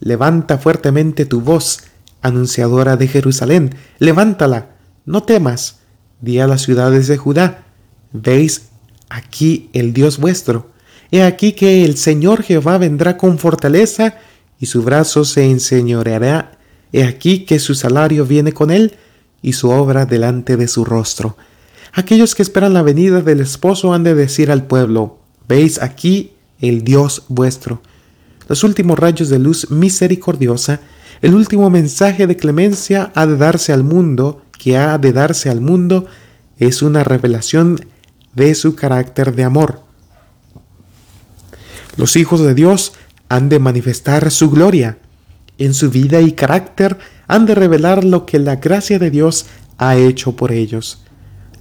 Levanta 0.00 0.58
fuertemente 0.58 1.26
tu 1.26 1.40
voz, 1.40 1.80
anunciadora 2.22 2.96
de 2.96 3.08
Jerusalén, 3.08 3.74
levántala, 3.98 4.76
no 5.06 5.24
temas, 5.24 5.80
di 6.20 6.38
a 6.38 6.46
las 6.46 6.62
ciudades 6.62 7.08
de 7.08 7.16
Judá, 7.16 7.64
veis 8.12 8.68
aquí 9.08 9.70
el 9.72 9.92
Dios 9.92 10.18
vuestro 10.18 10.70
He 11.10 11.22
aquí 11.22 11.52
que 11.52 11.84
el 11.84 11.96
Señor 11.96 12.42
Jehová 12.42 12.76
vendrá 12.78 13.16
con 13.16 13.38
fortaleza 13.38 14.16
y 14.60 14.66
su 14.66 14.82
brazo 14.82 15.24
se 15.24 15.44
enseñoreará. 15.44 16.58
He 16.92 17.04
aquí 17.04 17.44
que 17.44 17.58
su 17.58 17.74
salario 17.74 18.26
viene 18.26 18.52
con 18.52 18.70
él 18.70 18.96
y 19.40 19.54
su 19.54 19.70
obra 19.70 20.04
delante 20.04 20.56
de 20.56 20.68
su 20.68 20.84
rostro. 20.84 21.36
Aquellos 21.94 22.34
que 22.34 22.42
esperan 22.42 22.74
la 22.74 22.82
venida 22.82 23.22
del 23.22 23.40
esposo 23.40 23.94
han 23.94 24.04
de 24.04 24.14
decir 24.14 24.50
al 24.50 24.66
pueblo, 24.66 25.17
veis 25.48 25.80
aquí 25.80 26.32
el 26.60 26.84
Dios 26.84 27.24
vuestro. 27.28 27.80
Los 28.48 28.64
últimos 28.64 28.98
rayos 28.98 29.28
de 29.28 29.38
luz 29.38 29.70
misericordiosa, 29.70 30.80
el 31.20 31.34
último 31.34 31.70
mensaje 31.70 32.26
de 32.26 32.36
clemencia 32.36 33.10
ha 33.14 33.26
de 33.26 33.36
darse 33.36 33.72
al 33.72 33.82
mundo, 33.82 34.42
que 34.58 34.76
ha 34.76 34.98
de 34.98 35.12
darse 35.12 35.50
al 35.50 35.60
mundo, 35.60 36.06
es 36.58 36.82
una 36.82 37.04
revelación 37.04 37.78
de 38.34 38.54
su 38.54 38.74
carácter 38.74 39.34
de 39.34 39.44
amor. 39.44 39.82
Los 41.96 42.16
hijos 42.16 42.40
de 42.40 42.54
Dios 42.54 42.92
han 43.28 43.48
de 43.48 43.58
manifestar 43.58 44.30
su 44.30 44.50
gloria. 44.50 44.98
En 45.58 45.74
su 45.74 45.90
vida 45.90 46.20
y 46.20 46.32
carácter 46.32 46.98
han 47.26 47.46
de 47.46 47.54
revelar 47.54 48.04
lo 48.04 48.24
que 48.24 48.38
la 48.38 48.56
gracia 48.56 48.98
de 48.98 49.10
Dios 49.10 49.46
ha 49.76 49.96
hecho 49.96 50.36
por 50.36 50.52
ellos. 50.52 51.02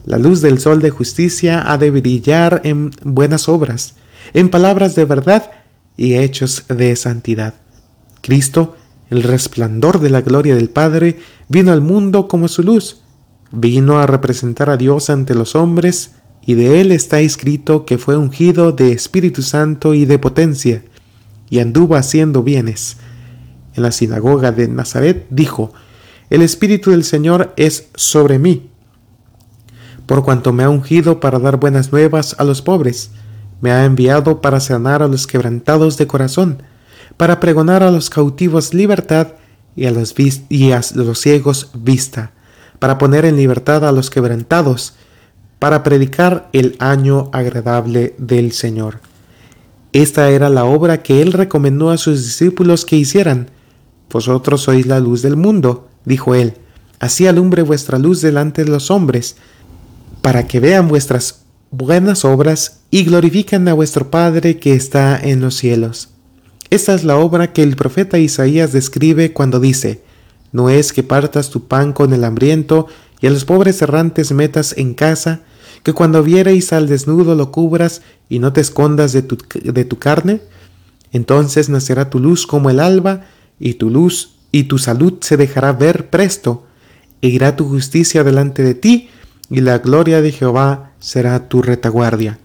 La 0.07 0.17
luz 0.17 0.39
del 0.39 0.57
sol 0.59 0.81
de 0.81 0.89
justicia 0.89 1.69
ha 1.69 1.77
de 1.77 1.91
brillar 1.91 2.61
en 2.63 2.91
buenas 3.03 3.49
obras, 3.49 3.95
en 4.33 4.47
palabras 4.47 4.95
de 4.95 5.03
verdad 5.03 5.51
y 5.97 6.13
hechos 6.13 6.63
de 6.69 6.95
santidad. 6.95 7.55
Cristo, 8.21 8.77
el 9.09 9.21
resplandor 9.21 9.99
de 9.99 10.09
la 10.09 10.21
gloria 10.21 10.55
del 10.55 10.69
Padre, 10.69 11.19
vino 11.49 11.73
al 11.73 11.81
mundo 11.81 12.29
como 12.29 12.47
su 12.47 12.63
luz. 12.63 13.01
Vino 13.51 13.99
a 13.99 14.07
representar 14.07 14.69
a 14.69 14.77
Dios 14.77 15.09
ante 15.09 15.35
los 15.35 15.55
hombres 15.55 16.11
y 16.45 16.53
de 16.53 16.79
él 16.79 16.93
está 16.93 17.19
escrito 17.19 17.83
que 17.83 17.97
fue 17.97 18.15
ungido 18.15 18.71
de 18.71 18.93
Espíritu 18.93 19.41
Santo 19.41 19.93
y 19.93 20.05
de 20.05 20.19
potencia, 20.19 20.85
y 21.49 21.59
anduvo 21.59 21.97
haciendo 21.97 22.43
bienes. 22.43 22.95
En 23.75 23.83
la 23.83 23.91
sinagoga 23.91 24.53
de 24.53 24.69
Nazaret 24.69 25.27
dijo, 25.29 25.73
El 26.29 26.43
Espíritu 26.43 26.91
del 26.91 27.03
Señor 27.03 27.53
es 27.57 27.89
sobre 27.95 28.39
mí, 28.39 28.69
por 30.07 30.23
cuanto 30.23 30.53
me 30.53 30.63
ha 30.63 30.69
ungido 30.69 31.19
para 31.19 31.37
dar 31.37 31.57
buenas 31.57 31.91
nuevas 31.91 32.35
a 32.39 32.43
los 32.43 32.63
pobres, 32.63 33.11
me 33.61 33.71
ha 33.71 33.85
enviado 33.85 34.41
para 34.41 34.59
sanar 34.59 35.03
a 35.03 35.07
los 35.07 35.27
quebrantados 35.27 35.97
de 35.97 36.07
corazón, 36.07 36.63
para 37.17 37.39
pregonar 37.39 37.83
a 37.83 37.91
los 37.91 38.09
cautivos 38.09 38.73
libertad 38.73 39.33
y 39.75 39.85
a 39.85 39.91
los, 39.91 40.15
ciegos 41.19 41.71
vista, 41.75 42.31
para 42.79 42.97
poner 42.97 43.25
en 43.25 43.35
libertad 43.35 43.85
a 43.85 43.91
los 43.91 44.09
quebrantados, 44.09 44.95
para 45.59 45.83
predicar 45.83 46.49
el 46.53 46.75
año 46.79 47.29
agradable 47.33 48.15
del 48.17 48.53
Señor. 48.53 48.99
Esta 49.91 50.29
era 50.29 50.49
la 50.49 50.65
obra 50.65 51.03
que 51.03 51.21
él 51.21 51.33
recomendó 51.33 51.89
a 51.89 51.97
sus 51.97 52.23
discípulos 52.23 52.85
que 52.85 52.95
hicieran. 52.95 53.49
Vosotros 54.09 54.61
sois 54.61 54.85
la 54.85 54.99
luz 54.99 55.21
del 55.21 55.35
mundo, 55.35 55.89
dijo 56.05 56.33
él, 56.33 56.53
así 56.99 57.27
alumbre 57.27 57.63
vuestra 57.63 57.97
luz 57.97 58.21
delante 58.21 58.63
de 58.63 58.69
los 58.69 58.91
hombres, 58.91 59.37
para 60.27 60.45
que 60.45 60.59
vean 60.59 60.89
vuestras 60.89 61.43
buenas 61.71 62.25
obras 62.25 62.81
y 62.91 63.05
glorifiquen 63.05 63.65
a 63.69 63.73
vuestro 63.73 64.11
Padre 64.11 64.57
que 64.59 64.73
está 64.73 65.17
en 65.17 65.39
los 65.39 65.55
cielos. 65.55 66.09
Esta 66.69 66.93
es 66.93 67.05
la 67.05 67.15
obra 67.15 67.53
que 67.53 67.63
el 67.63 67.77
profeta 67.77 68.17
Isaías 68.17 68.73
describe 68.73 69.31
cuando 69.31 69.61
dice, 69.61 70.03
No 70.51 70.69
es 70.69 70.91
que 70.91 71.01
partas 71.01 71.49
tu 71.49 71.69
pan 71.69 71.93
con 71.93 72.11
el 72.11 72.25
hambriento 72.25 72.87
y 73.21 73.27
a 73.27 73.29
los 73.29 73.45
pobres 73.45 73.81
errantes 73.81 74.33
metas 74.33 74.75
en 74.77 74.95
casa, 74.95 75.43
que 75.83 75.93
cuando 75.93 76.21
viereis 76.23 76.73
al 76.73 76.89
desnudo 76.89 77.33
lo 77.33 77.53
cubras 77.53 78.01
y 78.27 78.39
no 78.39 78.51
te 78.51 78.59
escondas 78.59 79.13
de 79.13 79.21
tu, 79.21 79.37
de 79.63 79.85
tu 79.85 79.97
carne, 79.97 80.41
entonces 81.13 81.69
nacerá 81.69 82.09
tu 82.09 82.19
luz 82.19 82.45
como 82.45 82.69
el 82.69 82.81
alba, 82.81 83.27
y 83.61 83.75
tu 83.75 83.89
luz 83.89 84.31
y 84.51 84.63
tu 84.63 84.77
salud 84.77 85.19
se 85.21 85.37
dejará 85.37 85.71
ver 85.71 86.09
presto, 86.09 86.65
e 87.21 87.29
irá 87.29 87.55
tu 87.55 87.63
justicia 87.69 88.25
delante 88.25 88.61
de 88.61 88.75
ti, 88.75 89.09
y 89.49 89.61
la 89.61 89.79
gloria 89.79 90.21
de 90.21 90.31
Jehová 90.31 90.91
será 90.99 91.47
tu 91.47 91.61
retaguardia. 91.61 92.39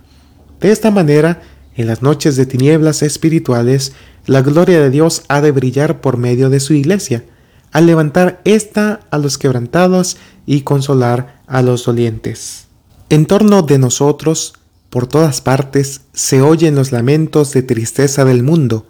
De 0.60 0.70
esta 0.70 0.90
manera, 0.90 1.42
en 1.74 1.86
las 1.86 2.02
noches 2.02 2.36
de 2.36 2.46
tinieblas 2.46 3.02
espirituales, 3.02 3.92
la 4.26 4.42
gloria 4.42 4.80
de 4.80 4.90
Dios 4.90 5.22
ha 5.28 5.40
de 5.40 5.50
brillar 5.50 6.00
por 6.00 6.16
medio 6.16 6.50
de 6.50 6.60
su 6.60 6.74
iglesia, 6.74 7.24
al 7.72 7.86
levantar 7.86 8.40
ésta 8.44 9.00
a 9.10 9.18
los 9.18 9.38
quebrantados 9.38 10.18
y 10.46 10.60
consolar 10.60 11.40
a 11.46 11.62
los 11.62 11.84
dolientes. 11.84 12.66
En 13.08 13.26
torno 13.26 13.62
de 13.62 13.78
nosotros, 13.78 14.54
por 14.90 15.06
todas 15.06 15.40
partes, 15.40 16.02
se 16.12 16.42
oyen 16.42 16.74
los 16.74 16.92
lamentos 16.92 17.52
de 17.52 17.62
tristeza 17.62 18.24
del 18.24 18.42
mundo, 18.42 18.86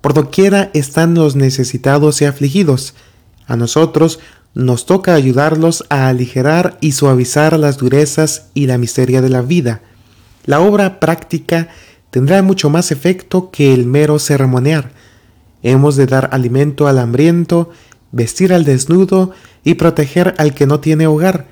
por 0.00 0.12
doquiera 0.12 0.70
están 0.74 1.14
los 1.14 1.34
necesitados 1.34 2.20
y 2.20 2.26
afligidos. 2.26 2.94
A 3.46 3.56
nosotros 3.56 4.18
nos 4.54 4.86
toca 4.86 5.14
ayudarlos 5.14 5.84
a 5.88 6.08
aligerar 6.08 6.78
y 6.80 6.92
suavizar 6.92 7.58
las 7.58 7.76
durezas 7.76 8.50
y 8.54 8.66
la 8.66 8.78
miseria 8.78 9.20
de 9.20 9.28
la 9.28 9.42
vida. 9.42 9.82
La 10.46 10.60
obra 10.60 11.00
práctica 11.00 11.68
tendrá 12.10 12.42
mucho 12.42 12.70
más 12.70 12.92
efecto 12.92 13.50
que 13.50 13.74
el 13.74 13.86
mero 13.86 14.18
ceremoniar. 14.18 14.92
Hemos 15.62 15.96
de 15.96 16.06
dar 16.06 16.28
alimento 16.32 16.86
al 16.86 16.98
hambriento, 16.98 17.70
vestir 18.12 18.52
al 18.52 18.64
desnudo 18.64 19.32
y 19.64 19.74
proteger 19.74 20.34
al 20.38 20.54
que 20.54 20.66
no 20.66 20.78
tiene 20.78 21.06
hogar, 21.06 21.48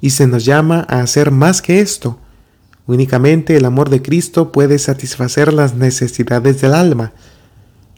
y 0.00 0.10
se 0.10 0.26
nos 0.26 0.44
llama 0.44 0.86
a 0.90 1.00
hacer 1.00 1.30
más 1.30 1.62
que 1.62 1.80
esto. 1.80 2.18
Únicamente 2.86 3.56
el 3.56 3.64
amor 3.64 3.88
de 3.88 4.02
Cristo 4.02 4.52
puede 4.52 4.78
satisfacer 4.78 5.52
las 5.52 5.74
necesidades 5.74 6.60
del 6.60 6.74
alma. 6.74 7.12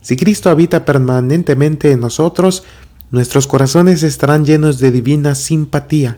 Si 0.01 0.15
Cristo 0.15 0.51
habita 0.51 0.85
permanentemente 0.85 1.91
en 1.91 1.99
nosotros, 1.99 2.63
nuestros 3.11 3.47
corazones 3.47 4.03
estarán 4.03 4.45
llenos 4.45 4.79
de 4.79 4.91
divina 4.91 5.35
simpatía. 5.35 6.17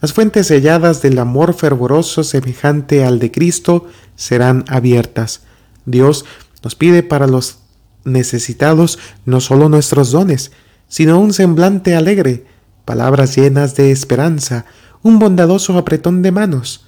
Las 0.00 0.12
fuentes 0.12 0.46
selladas 0.46 1.02
del 1.02 1.18
amor 1.18 1.54
fervoroso 1.54 2.24
semejante 2.24 3.04
al 3.04 3.18
de 3.18 3.30
Cristo 3.30 3.86
serán 4.16 4.64
abiertas. 4.68 5.42
Dios 5.84 6.24
nos 6.62 6.74
pide 6.74 7.02
para 7.02 7.26
los 7.26 7.58
necesitados 8.04 8.98
no 9.24 9.40
solo 9.40 9.68
nuestros 9.68 10.10
dones, 10.10 10.52
sino 10.88 11.20
un 11.20 11.32
semblante 11.32 11.94
alegre, 11.94 12.46
palabras 12.84 13.36
llenas 13.36 13.76
de 13.76 13.92
esperanza, 13.92 14.64
un 15.02 15.18
bondadoso 15.18 15.76
apretón 15.78 16.22
de 16.22 16.32
manos. 16.32 16.86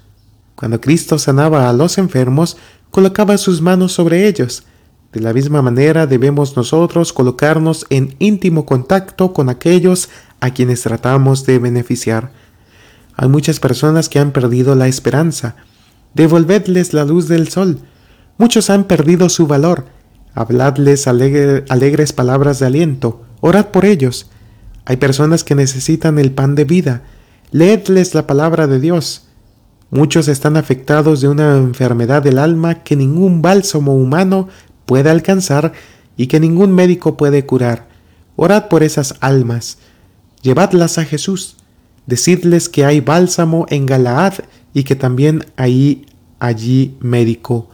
Cuando 0.56 0.80
Cristo 0.80 1.18
sanaba 1.18 1.68
a 1.68 1.72
los 1.72 1.98
enfermos, 1.98 2.56
colocaba 2.90 3.38
sus 3.38 3.60
manos 3.60 3.92
sobre 3.92 4.26
ellos, 4.26 4.64
de 5.12 5.20
la 5.20 5.34
misma 5.34 5.60
manera 5.60 6.06
debemos 6.06 6.56
nosotros 6.56 7.12
colocarnos 7.12 7.86
en 7.90 8.16
íntimo 8.18 8.64
contacto 8.64 9.34
con 9.34 9.50
aquellos 9.50 10.08
a 10.40 10.50
quienes 10.50 10.82
tratamos 10.82 11.44
de 11.44 11.58
beneficiar. 11.58 12.32
Hay 13.14 13.28
muchas 13.28 13.60
personas 13.60 14.08
que 14.08 14.18
han 14.18 14.32
perdido 14.32 14.74
la 14.74 14.88
esperanza. 14.88 15.56
Devolvedles 16.14 16.94
la 16.94 17.04
luz 17.04 17.28
del 17.28 17.48
sol. 17.48 17.80
Muchos 18.38 18.70
han 18.70 18.84
perdido 18.84 19.28
su 19.28 19.46
valor. 19.46 19.86
Habladles 20.34 21.06
alegres 21.06 22.12
palabras 22.14 22.58
de 22.58 22.66
aliento. 22.66 23.22
Orad 23.40 23.66
por 23.66 23.84
ellos. 23.84 24.30
Hay 24.86 24.96
personas 24.96 25.44
que 25.44 25.54
necesitan 25.54 26.18
el 26.18 26.32
pan 26.32 26.54
de 26.54 26.64
vida. 26.64 27.02
Leedles 27.50 28.14
la 28.14 28.26
palabra 28.26 28.66
de 28.66 28.80
Dios. 28.80 29.28
Muchos 29.90 30.28
están 30.28 30.56
afectados 30.56 31.20
de 31.20 31.28
una 31.28 31.58
enfermedad 31.58 32.22
del 32.22 32.38
alma 32.38 32.82
que 32.82 32.96
ningún 32.96 33.42
bálsamo 33.42 33.94
humano 33.94 34.48
puede 34.92 35.08
alcanzar 35.08 35.72
y 36.18 36.26
que 36.26 36.38
ningún 36.38 36.70
médico 36.70 37.16
puede 37.16 37.46
curar. 37.46 37.88
Orad 38.36 38.68
por 38.68 38.82
esas 38.82 39.14
almas, 39.20 39.78
llevadlas 40.42 40.98
a 40.98 41.06
Jesús, 41.06 41.56
decidles 42.06 42.68
que 42.68 42.84
hay 42.84 43.00
bálsamo 43.00 43.64
en 43.70 43.86
Galaad 43.86 44.34
y 44.74 44.84
que 44.84 44.94
también 44.94 45.46
hay 45.56 46.04
allí 46.40 46.94
médico. 47.00 47.70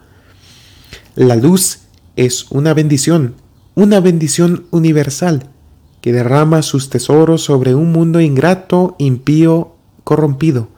La 1.16 1.34
luz 1.34 1.80
es 2.14 2.46
una 2.50 2.72
bendición, 2.72 3.34
una 3.74 3.98
bendición 3.98 4.66
universal, 4.70 5.50
que 6.00 6.12
derrama 6.12 6.62
sus 6.62 6.88
tesoros 6.88 7.42
sobre 7.42 7.74
un 7.74 7.90
mundo 7.90 8.20
ingrato, 8.20 8.94
impío, 9.00 9.74
corrompido. 10.04 10.68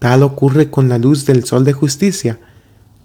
Tal 0.00 0.24
ocurre 0.24 0.70
con 0.70 0.88
la 0.88 0.98
luz 0.98 1.24
del 1.24 1.44
sol 1.44 1.64
de 1.64 1.72
justicia. 1.72 2.40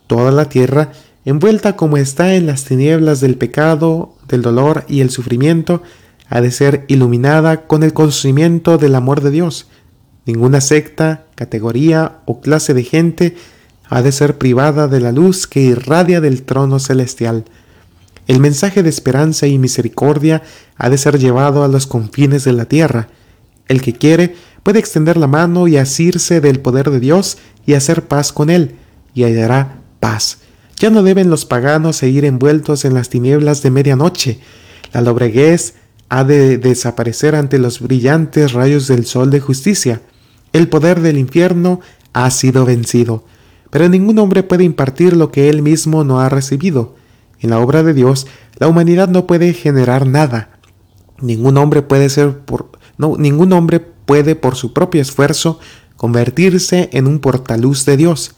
Toda 0.08 0.32
la 0.32 0.50
tierra 0.50 0.92
envuelta 1.26 1.76
como 1.76 1.98
está 1.98 2.36
en 2.36 2.46
las 2.46 2.66
tinieblas 2.66 3.22
del 3.22 3.38
pecado, 3.38 4.16
del 4.28 4.42
dolor 4.42 4.86
y 4.88 5.02
el 5.02 5.10
sufrimiento, 5.10 5.82
ha 6.30 6.42
de 6.42 6.52
ser 6.52 6.86
iluminada 6.88 7.68
con 7.68 7.84
el 7.84 7.94
conocimiento 7.94 8.78
del 8.78 8.96
amor 8.96 9.22
de 9.22 9.32
Dios. 9.32 9.68
Ninguna 10.26 10.62
secta, 10.62 11.26
categoría 11.36 12.20
o 12.26 12.42
clase 12.42 12.74
de 12.74 12.84
gente 12.84 13.36
ha 13.90 14.02
de 14.02 14.12
ser 14.12 14.38
privada 14.38 14.88
de 14.88 15.00
la 15.00 15.12
luz 15.12 15.48
que 15.48 15.62
irradia 15.62 16.22
del 16.22 16.44
trono 16.44 16.80
celestial. 16.80 17.46
El 18.28 18.40
mensaje 18.40 18.84
de 18.84 18.90
esperanza 18.90 19.48
y 19.48 19.60
misericordia 19.60 20.42
ha 20.78 20.90
de 20.90 20.98
ser 20.98 21.20
llevado 21.20 21.64
a 21.64 21.68
los 21.68 21.88
confines 21.88 22.46
de 22.46 22.54
la 22.54 22.66
tierra. 22.66 23.10
El 23.68 23.82
que 23.82 23.94
quiere 23.94 24.36
puede 24.64 24.80
extender 24.80 25.18
la 25.18 25.28
mano 25.28 25.68
y 25.68 25.78
asirse 25.78 26.40
del 26.40 26.62
poder 26.62 26.90
de 26.90 27.00
Dios 27.00 27.38
y 27.66 27.74
hacer 27.74 28.08
paz 28.08 28.32
con 28.32 28.50
él, 28.50 28.76
y 29.14 29.26
hallará 29.26 29.82
paz. 30.00 30.40
Ya 30.80 30.90
no 30.90 31.04
deben 31.04 31.30
los 31.30 31.46
paganos 31.46 31.98
seguir 31.98 32.26
envueltos 32.26 32.86
en 32.86 32.94
las 32.94 33.10
tinieblas 33.10 33.62
de 33.62 33.72
medianoche. 33.72 34.40
La 34.92 35.02
lobreguez 35.02 35.76
ha 36.10 36.24
de 36.24 36.58
desaparecer 36.58 37.36
ante 37.36 37.60
los 37.60 37.80
brillantes 37.80 38.54
rayos 38.54 38.88
del 38.88 39.06
sol 39.06 39.30
de 39.30 39.40
justicia. 39.40 40.02
El 40.52 40.68
poder 40.68 41.02
del 41.02 41.18
infierno 41.18 41.80
ha 42.14 42.30
sido 42.32 42.66
vencido. 42.66 43.24
Pero 43.70 43.90
ningún 43.90 44.20
hombre 44.20 44.44
puede 44.44 44.64
impartir 44.64 45.16
lo 45.16 45.32
que 45.32 45.50
él 45.50 45.62
mismo 45.62 46.04
no 46.04 46.20
ha 46.20 46.30
recibido. 46.30 46.96
En 47.40 47.50
la 47.50 47.60
obra 47.60 47.82
de 47.84 47.94
Dios, 47.94 48.28
la 48.60 48.68
humanidad 48.68 49.10
no 49.10 49.26
puede 49.26 49.54
generar 49.54 50.06
nada. 50.06 50.60
Ningún 51.20 51.58
hombre 51.58 51.82
puede 51.82 52.10
ser 52.10 52.38
por 52.40 52.70
no, 52.98 53.16
ningún 53.18 53.54
hombre 53.54 53.80
puede 53.80 54.36
por 54.36 54.56
su 54.56 54.74
propio 54.74 55.02
esfuerzo 55.02 55.60
convertirse 55.98 56.90
en 56.94 57.08
un 57.08 57.20
portaluz 57.20 57.86
de 57.86 57.98
Dios 57.98 58.36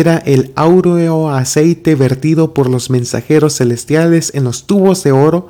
era 0.00 0.16
el 0.16 0.52
áureo 0.56 1.28
aceite 1.28 1.94
vertido 1.96 2.54
por 2.54 2.70
los 2.70 2.88
mensajeros 2.88 3.58
celestiales 3.58 4.32
en 4.34 4.44
los 4.44 4.66
tubos 4.66 5.02
de 5.02 5.12
oro 5.12 5.48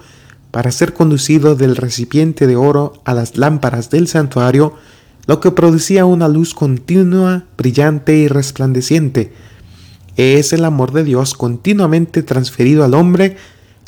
para 0.50 0.72
ser 0.72 0.94
conducido 0.94 1.54
del 1.54 1.76
recipiente 1.76 2.48
de 2.48 2.56
oro 2.56 2.94
a 3.04 3.14
las 3.14 3.36
lámparas 3.36 3.88
del 3.90 4.08
santuario, 4.08 4.74
lo 5.26 5.38
que 5.38 5.52
producía 5.52 6.06
una 6.06 6.26
luz 6.26 6.54
continua, 6.54 7.44
brillante 7.56 8.16
y 8.16 8.26
resplandeciente. 8.26 9.32
Es 10.16 10.52
el 10.52 10.64
amor 10.64 10.92
de 10.92 11.04
Dios 11.04 11.34
continuamente 11.34 12.24
transferido 12.24 12.82
al 12.82 12.94
hombre 12.94 13.36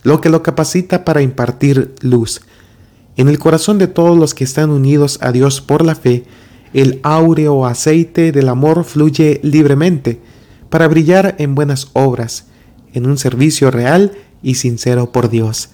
lo 0.04 0.20
que 0.20 0.30
lo 0.30 0.44
capacita 0.44 1.04
para 1.04 1.20
impartir 1.20 1.96
luz. 2.00 2.42
En 3.16 3.28
el 3.28 3.40
corazón 3.40 3.78
de 3.78 3.88
todos 3.88 4.16
los 4.16 4.34
que 4.34 4.44
están 4.44 4.70
unidos 4.70 5.18
a 5.20 5.32
Dios 5.32 5.60
por 5.60 5.84
la 5.84 5.96
fe, 5.96 6.24
el 6.74 7.00
áureo 7.02 7.66
aceite 7.66 8.30
del 8.30 8.48
amor 8.48 8.84
fluye 8.84 9.40
libremente, 9.42 10.20
para 10.74 10.88
brillar 10.88 11.36
en 11.38 11.54
buenas 11.54 11.90
obras, 11.92 12.46
en 12.94 13.06
un 13.06 13.16
servicio 13.16 13.70
real 13.70 14.10
y 14.42 14.56
sincero 14.56 15.12
por 15.12 15.30
Dios. 15.30 15.68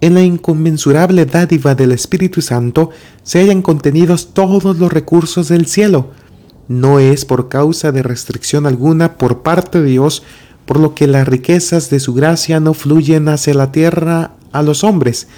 En 0.00 0.14
la 0.14 0.22
inconmensurable 0.22 1.24
dádiva 1.24 1.76
del 1.76 1.92
Espíritu 1.92 2.42
Santo 2.42 2.90
se 3.22 3.38
hallan 3.38 3.62
contenidos 3.62 4.34
todos 4.34 4.76
los 4.76 4.92
recursos 4.92 5.46
del 5.46 5.66
cielo. 5.66 6.10
No 6.66 6.98
es 6.98 7.24
por 7.24 7.48
causa 7.48 7.92
de 7.92 8.02
restricción 8.02 8.66
alguna 8.66 9.18
por 9.18 9.42
parte 9.42 9.80
de 9.80 9.90
Dios 9.90 10.24
por 10.66 10.80
lo 10.80 10.96
que 10.96 11.06
las 11.06 11.28
riquezas 11.28 11.88
de 11.88 12.00
su 12.00 12.12
gracia 12.12 12.58
no 12.58 12.74
fluyen 12.74 13.28
hacia 13.28 13.54
la 13.54 13.70
tierra 13.70 14.32
a 14.50 14.62
los 14.62 14.82
hombres. 14.82 15.28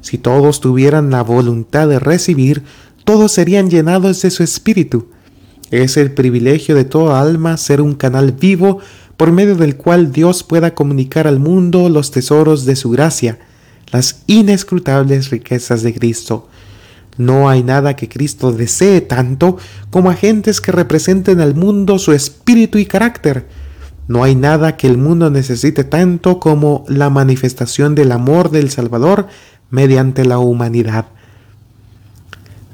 Si 0.00 0.16
todos 0.16 0.62
tuvieran 0.62 1.10
la 1.10 1.22
voluntad 1.22 1.86
de 1.86 1.98
recibir, 1.98 2.62
todos 3.04 3.30
serían 3.30 3.68
llenados 3.68 4.22
de 4.22 4.30
su 4.30 4.42
espíritu. 4.42 5.08
Es 5.72 5.96
el 5.96 6.12
privilegio 6.12 6.74
de 6.74 6.84
toda 6.84 7.18
alma 7.22 7.56
ser 7.56 7.80
un 7.80 7.94
canal 7.94 8.32
vivo 8.32 8.80
por 9.16 9.32
medio 9.32 9.56
del 9.56 9.76
cual 9.76 10.12
Dios 10.12 10.42
pueda 10.42 10.74
comunicar 10.74 11.26
al 11.26 11.38
mundo 11.38 11.88
los 11.88 12.10
tesoros 12.10 12.66
de 12.66 12.76
su 12.76 12.90
gracia, 12.90 13.38
las 13.90 14.22
inescrutables 14.26 15.30
riquezas 15.30 15.82
de 15.82 15.94
Cristo. 15.94 16.46
No 17.16 17.48
hay 17.48 17.62
nada 17.62 17.96
que 17.96 18.10
Cristo 18.10 18.52
desee 18.52 19.00
tanto 19.00 19.56
como 19.88 20.10
agentes 20.10 20.60
que 20.60 20.72
representen 20.72 21.40
al 21.40 21.54
mundo 21.54 21.98
su 21.98 22.12
espíritu 22.12 22.76
y 22.76 22.84
carácter. 22.84 23.46
No 24.08 24.24
hay 24.24 24.34
nada 24.34 24.76
que 24.76 24.86
el 24.86 24.98
mundo 24.98 25.30
necesite 25.30 25.84
tanto 25.84 26.38
como 26.38 26.84
la 26.86 27.08
manifestación 27.08 27.94
del 27.94 28.12
amor 28.12 28.50
del 28.50 28.68
Salvador 28.68 29.26
mediante 29.70 30.26
la 30.26 30.38
humanidad. 30.38 31.06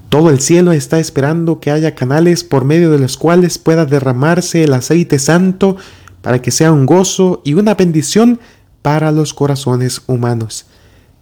Todo 0.09 0.31
el 0.31 0.40
cielo 0.40 0.73
está 0.73 0.99
esperando 0.99 1.61
que 1.61 1.71
haya 1.71 1.94
canales 1.94 2.42
por 2.42 2.64
medio 2.64 2.90
de 2.90 2.99
los 2.99 3.18
cuales 3.18 3.59
pueda 3.59 3.85
derramarse 3.85 4.64
el 4.64 4.73
aceite 4.73 5.18
santo 5.18 5.77
para 6.23 6.40
que 6.40 6.51
sea 6.51 6.73
un 6.73 6.87
gozo 6.87 7.42
y 7.44 7.55
una 7.55 7.75
bendición 7.75 8.40
para 8.81 9.12
los 9.12 9.35
corazones 9.35 10.03
humanos. 10.07 10.66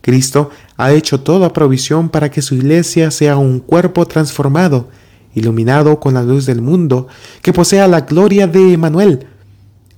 Cristo 0.02 0.50
ha 0.76 0.92
hecho 0.92 1.20
toda 1.20 1.52
provisión 1.52 2.10
para 2.10 2.30
que 2.30 2.42
su 2.42 2.54
iglesia 2.54 3.10
sea 3.10 3.36
un 3.36 3.58
cuerpo 3.58 4.06
transformado, 4.06 4.88
iluminado 5.34 5.98
con 5.98 6.14
la 6.14 6.22
luz 6.22 6.46
del 6.46 6.62
mundo, 6.62 7.08
que 7.42 7.52
posea 7.52 7.88
la 7.88 8.02
gloria 8.02 8.46
de 8.46 8.72
Emanuel. 8.72 9.26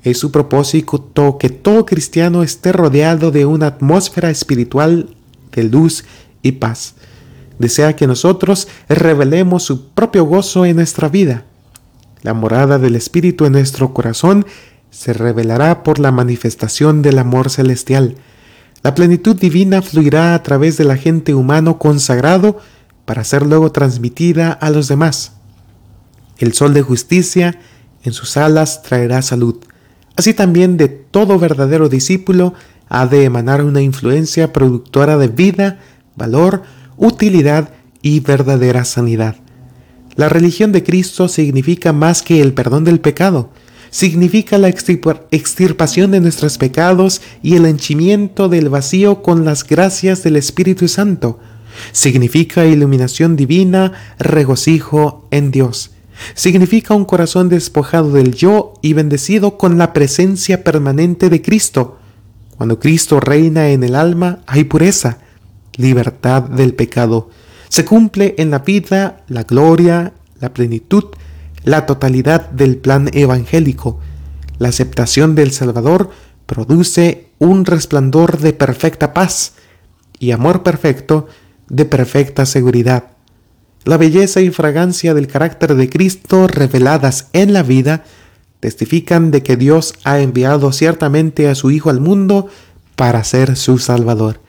Es 0.02 0.16
su 0.16 0.32
propósito 0.32 1.36
que 1.38 1.50
todo 1.50 1.84
cristiano 1.84 2.42
esté 2.42 2.72
rodeado 2.72 3.30
de 3.30 3.44
una 3.44 3.66
atmósfera 3.66 4.30
espiritual 4.30 5.14
de 5.52 5.64
luz 5.64 6.06
y 6.40 6.52
paz. 6.52 6.94
Desea 7.58 7.96
que 7.96 8.06
nosotros 8.06 8.68
revelemos 8.88 9.64
su 9.64 9.88
propio 9.90 10.24
gozo 10.24 10.64
en 10.64 10.76
nuestra 10.76 11.08
vida. 11.08 11.44
La 12.22 12.34
morada 12.34 12.78
del 12.78 12.96
Espíritu 12.96 13.46
en 13.46 13.52
nuestro 13.52 13.94
corazón 13.94 14.46
se 14.90 15.12
revelará 15.12 15.82
por 15.82 15.98
la 15.98 16.12
manifestación 16.12 17.02
del 17.02 17.18
amor 17.18 17.50
celestial 17.50 18.16
la 18.82 18.94
plenitud 18.94 19.36
divina 19.36 19.82
fluirá 19.82 20.34
a 20.34 20.42
través 20.42 20.76
del 20.76 20.90
agente 20.90 21.34
humano 21.34 21.78
consagrado 21.78 22.58
para 23.04 23.24
ser 23.24 23.44
luego 23.44 23.72
transmitida 23.72 24.52
a 24.52 24.70
los 24.70 24.86
demás. 24.86 25.32
El 26.38 26.52
sol 26.52 26.74
de 26.74 26.82
justicia 26.82 27.58
en 28.04 28.12
sus 28.12 28.36
alas 28.36 28.82
traerá 28.82 29.20
salud. 29.22 29.56
Así 30.14 30.32
también 30.32 30.76
de 30.76 30.88
todo 30.88 31.38
verdadero 31.38 31.88
discípulo 31.88 32.54
ha 32.88 33.06
de 33.06 33.24
emanar 33.24 33.64
una 33.64 33.82
influencia 33.82 34.52
productora 34.52 35.16
de 35.16 35.28
vida, 35.28 35.80
valor, 36.14 36.62
utilidad 36.98 37.70
y 38.02 38.20
verdadera 38.20 38.84
sanidad. 38.84 39.36
La 40.16 40.28
religión 40.28 40.72
de 40.72 40.82
Cristo 40.82 41.28
significa 41.28 41.92
más 41.92 42.22
que 42.22 42.40
el 42.40 42.52
perdón 42.52 42.84
del 42.84 43.00
pecado, 43.00 43.50
significa 43.90 44.58
la 44.58 44.68
extirpación 44.68 46.10
de 46.10 46.20
nuestros 46.20 46.58
pecados 46.58 47.22
y 47.42 47.56
el 47.56 47.66
henchimiento 47.66 48.48
del 48.48 48.68
vacío 48.68 49.22
con 49.22 49.44
las 49.44 49.64
gracias 49.64 50.22
del 50.22 50.36
Espíritu 50.36 50.88
Santo. 50.88 51.38
Significa 51.92 52.66
iluminación 52.66 53.36
divina, 53.36 53.92
regocijo 54.18 55.28
en 55.30 55.50
Dios. 55.50 55.92
Significa 56.34 56.94
un 56.94 57.04
corazón 57.04 57.48
despojado 57.48 58.10
del 58.10 58.34
yo 58.34 58.74
y 58.82 58.92
bendecido 58.92 59.56
con 59.56 59.78
la 59.78 59.92
presencia 59.92 60.64
permanente 60.64 61.30
de 61.30 61.40
Cristo. 61.40 61.98
Cuando 62.56 62.80
Cristo 62.80 63.20
reina 63.20 63.70
en 63.70 63.84
el 63.84 63.94
alma 63.94 64.40
hay 64.46 64.64
pureza, 64.64 65.18
libertad 65.78 66.42
del 66.42 66.74
pecado. 66.74 67.30
Se 67.70 67.86
cumple 67.86 68.34
en 68.36 68.50
la 68.50 68.58
vida 68.58 69.24
la 69.28 69.44
gloria, 69.44 70.12
la 70.40 70.52
plenitud, 70.52 71.04
la 71.64 71.86
totalidad 71.86 72.50
del 72.50 72.76
plan 72.76 73.08
evangélico. 73.14 73.98
La 74.58 74.68
aceptación 74.68 75.34
del 75.34 75.52
Salvador 75.52 76.10
produce 76.44 77.28
un 77.38 77.64
resplandor 77.64 78.38
de 78.38 78.52
perfecta 78.52 79.14
paz 79.14 79.54
y 80.18 80.32
amor 80.32 80.62
perfecto 80.62 81.28
de 81.68 81.84
perfecta 81.84 82.44
seguridad. 82.44 83.04
La 83.84 83.96
belleza 83.96 84.40
y 84.40 84.50
fragancia 84.50 85.14
del 85.14 85.28
carácter 85.28 85.74
de 85.74 85.88
Cristo 85.88 86.46
reveladas 86.46 87.28
en 87.32 87.52
la 87.52 87.62
vida 87.62 88.04
testifican 88.60 89.30
de 89.30 89.42
que 89.42 89.56
Dios 89.56 89.94
ha 90.04 90.18
enviado 90.20 90.72
ciertamente 90.72 91.48
a 91.48 91.54
su 91.54 91.70
Hijo 91.70 91.90
al 91.90 92.00
mundo 92.00 92.48
para 92.96 93.22
ser 93.22 93.56
su 93.56 93.78
Salvador. 93.78 94.40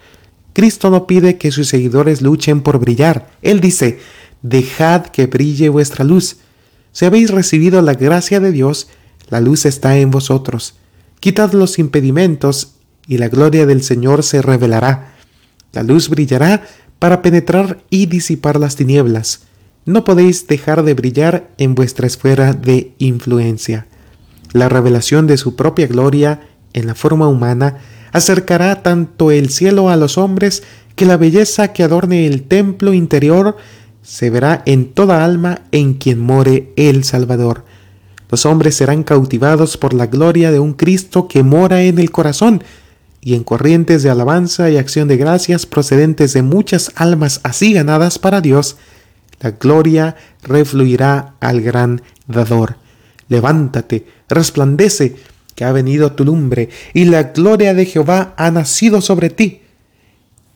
Cristo 0.53 0.89
no 0.89 1.07
pide 1.07 1.38
que 1.38 1.51
sus 1.51 1.67
seguidores 1.67 2.21
luchen 2.21 2.62
por 2.62 2.79
brillar. 2.79 3.31
Él 3.41 3.59
dice, 3.62 3.99
dejad 4.41 5.07
que 5.07 5.27
brille 5.27 5.69
vuestra 5.69 6.03
luz 6.03 6.38
si 6.91 7.05
habéis 7.05 7.29
recibido 7.29 7.81
la 7.81 7.93
gracia 7.93 8.39
de 8.39 8.51
Dios, 8.51 8.88
la 9.29 9.41
luz 9.41 9.65
está 9.65 9.97
en 9.97 10.12
vosotros. 10.12 10.75
Quitad 11.19 11.53
los 11.53 11.79
impedimentos 11.79 12.75
y 13.07 13.17
la 13.17 13.29
gloria 13.29 13.65
del 13.65 13.83
Señor 13.83 14.23
se 14.23 14.41
revelará. 14.41 15.13
La 15.71 15.83
luz 15.83 16.09
brillará 16.09 16.63
para 16.97 17.21
penetrar 17.21 17.83
y 17.89 18.07
disipar 18.07 18.59
las 18.59 18.75
tinieblas. 18.75 19.43
No 19.85 20.03
podéis 20.03 20.47
dejar 20.47 20.83
de 20.83 20.93
brillar 20.93 21.49
en 21.57 21.75
vuestra 21.75 22.07
esfera 22.07 22.53
de 22.53 22.93
influencia. 22.97 23.88
La 24.51 24.67
revelación 24.67 25.27
de 25.27 25.38
su 25.38 25.55
propia 25.55 25.88
gloria 25.88 26.41
en 26.73 26.88
la 26.88 26.95
forma 26.95 27.27
humana 27.27 27.77
acercará 28.11 28.81
tanto 28.83 29.31
el 29.31 29.49
cielo 29.49 29.89
a 29.89 29.95
los 29.95 30.17
hombres 30.17 30.63
que 30.95 31.05
la 31.05 31.17
belleza 31.17 31.69
que 31.73 31.83
adorne 31.83 32.27
el 32.27 32.43
templo 32.43 32.93
interior 32.93 33.57
se 34.01 34.29
verá 34.29 34.63
en 34.65 34.93
toda 34.93 35.23
alma 35.23 35.61
en 35.71 35.93
quien 35.93 36.19
more 36.19 36.73
el 36.75 37.03
Salvador. 37.03 37.65
Los 38.29 38.45
hombres 38.45 38.75
serán 38.75 39.03
cautivados 39.03 39.77
por 39.77 39.93
la 39.93 40.07
gloria 40.07 40.51
de 40.51 40.59
un 40.59 40.73
Cristo 40.73 41.27
que 41.27 41.43
mora 41.43 41.83
en 41.83 41.99
el 41.99 42.11
corazón, 42.11 42.63
y 43.21 43.35
en 43.35 43.43
corrientes 43.43 44.03
de 44.03 44.09
alabanza 44.09 44.69
y 44.69 44.77
acción 44.77 45.07
de 45.07 45.17
gracias 45.17 45.65
procedentes 45.65 46.33
de 46.33 46.41
muchas 46.41 46.91
almas 46.95 47.41
así 47.43 47.73
ganadas 47.73 48.17
para 48.17 48.41
Dios, 48.41 48.77
la 49.41 49.51
gloria 49.51 50.15
refluirá 50.43 51.35
al 51.39 51.61
gran 51.61 52.01
dador. 52.27 52.75
Levántate, 53.27 54.05
resplandece, 54.27 55.15
que 55.59 55.65
ha 55.65 55.73
venido 55.73 56.13
tu 56.13 56.23
lumbre, 56.23 56.69
y 56.93 57.03
la 57.03 57.23
gloria 57.23 57.73
de 57.73 57.85
Jehová 57.85 58.33
ha 58.37 58.49
nacido 58.49 59.01
sobre 59.01 59.29
ti. 59.29 59.59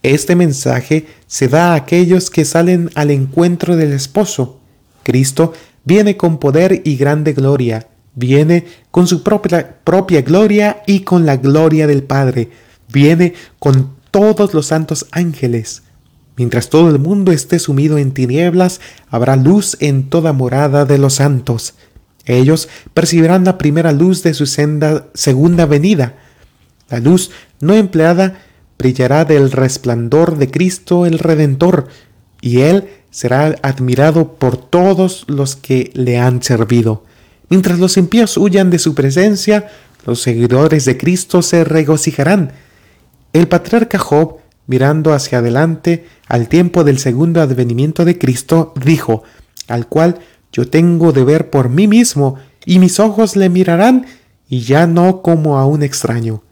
Este 0.01 0.33
mensaje 0.33 1.07
se 1.27 1.49
da 1.49 1.73
a 1.73 1.75
aquellos 1.75 2.29
que 2.29 2.45
salen 2.45 2.89
al 2.95 3.11
encuentro 3.11 3.75
del 3.75 3.91
esposo. 3.91 4.61
Cristo 5.03 5.51
viene 5.83 6.15
con 6.15 6.37
poder 6.37 6.83
y 6.85 6.95
grande 6.95 7.33
gloria, 7.33 7.85
viene 8.15 8.63
con 8.91 9.05
su 9.05 9.23
propia, 9.23 9.75
propia 9.83 10.21
gloria 10.21 10.83
y 10.87 11.01
con 11.01 11.25
la 11.25 11.35
gloria 11.35 11.85
del 11.85 12.03
Padre, 12.03 12.51
viene 12.87 13.33
con 13.59 13.97
todos 14.09 14.53
los 14.53 14.67
santos 14.67 15.07
ángeles. 15.11 15.83
Mientras 16.37 16.69
todo 16.69 16.89
el 16.89 16.99
mundo 16.99 17.33
esté 17.33 17.59
sumido 17.59 17.97
en 17.97 18.13
tinieblas, 18.13 18.79
habrá 19.09 19.35
luz 19.35 19.75
en 19.81 20.09
toda 20.09 20.31
morada 20.31 20.85
de 20.85 20.97
los 20.97 21.15
santos. 21.15 21.73
Ellos 22.25 22.69
percibirán 22.93 23.43
la 23.43 23.57
primera 23.57 23.91
luz 23.91 24.23
de 24.23 24.33
su 24.33 24.45
segunda 24.45 25.65
venida. 25.65 26.15
La 26.89 26.99
luz 26.99 27.31
no 27.59 27.73
empleada 27.73 28.39
brillará 28.77 29.25
del 29.25 29.51
resplandor 29.51 30.37
de 30.37 30.49
Cristo 30.49 31.05
el 31.05 31.19
Redentor, 31.19 31.87
y 32.41 32.61
Él 32.61 32.89
será 33.09 33.55
admirado 33.61 34.33
por 34.33 34.57
todos 34.57 35.25
los 35.27 35.55
que 35.55 35.91
le 35.93 36.17
han 36.17 36.43
servido. 36.43 37.05
Mientras 37.49 37.79
los 37.79 37.97
impíos 37.97 38.37
huyan 38.37 38.69
de 38.69 38.79
su 38.79 38.95
presencia, 38.95 39.69
los 40.05 40.21
seguidores 40.21 40.85
de 40.85 40.97
Cristo 40.97 41.41
se 41.41 41.63
regocijarán. 41.63 42.51
El 43.31 43.47
patriarca 43.47 43.99
Job, 43.99 44.37
mirando 44.67 45.13
hacia 45.13 45.37
adelante 45.37 46.05
al 46.27 46.49
tiempo 46.49 46.83
del 46.83 46.99
segundo 46.99 47.41
advenimiento 47.41 48.05
de 48.05 48.17
Cristo, 48.17 48.73
dijo, 48.83 49.23
al 49.67 49.87
cual 49.87 50.19
yo 50.53 50.69
tengo 50.69 51.11
de 51.11 51.23
ver 51.25 51.49
por 51.49 51.67
mí 51.67 51.87
mismo, 51.87 52.35
y 52.65 52.79
mis 52.79 52.99
ojos 52.99 53.35
le 53.35 53.49
mirarán, 53.49 54.05
y 54.47 54.61
ya 54.61 54.87
no 54.87 55.21
como 55.21 55.57
a 55.57 55.65
un 55.65 55.83
extraño. 55.83 56.43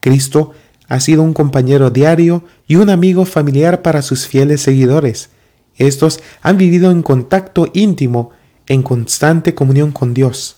Cristo 0.00 0.52
ha 0.86 1.00
sido 1.00 1.22
un 1.22 1.34
compañero 1.34 1.90
diario 1.90 2.44
y 2.66 2.76
un 2.76 2.88
amigo 2.88 3.24
familiar 3.24 3.82
para 3.82 4.00
sus 4.00 4.26
fieles 4.26 4.62
seguidores. 4.62 5.30
Estos 5.76 6.20
han 6.40 6.56
vivido 6.56 6.90
en 6.90 7.02
contacto 7.02 7.68
íntimo, 7.74 8.30
en 8.66 8.82
constante 8.82 9.54
comunión 9.54 9.90
con 9.92 10.14
Dios. 10.14 10.56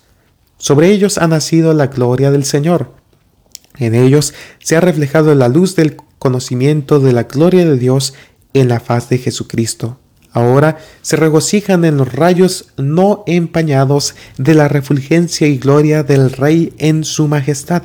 Sobre 0.58 0.90
ellos 0.90 1.16
ha 1.16 1.26
nacido 1.26 1.72
la 1.72 1.86
gloria 1.86 2.30
del 2.30 2.44
Señor. 2.44 2.94
En 3.78 3.94
ellos 3.94 4.34
se 4.62 4.76
ha 4.76 4.80
reflejado 4.80 5.34
la 5.34 5.48
luz 5.48 5.74
del 5.74 5.96
conocimiento 6.18 7.00
de 7.00 7.14
la 7.14 7.22
gloria 7.22 7.64
de 7.64 7.78
Dios 7.78 8.12
en 8.52 8.68
la 8.68 8.78
faz 8.78 9.08
de 9.08 9.18
Jesucristo. 9.18 9.99
Ahora 10.33 10.79
se 11.03 11.16
regocijan 11.16 11.85
en 11.85 11.97
los 11.97 12.12
rayos 12.12 12.73
no 12.77 13.25
empañados 13.27 14.14
de 14.38 14.55
la 14.55 14.69
refulgencia 14.69 15.49
y 15.49 15.59
gloria 15.59 16.03
del 16.05 16.31
Rey 16.31 16.73
en 16.79 17.05
su 17.05 17.27
majestad. 17.27 17.85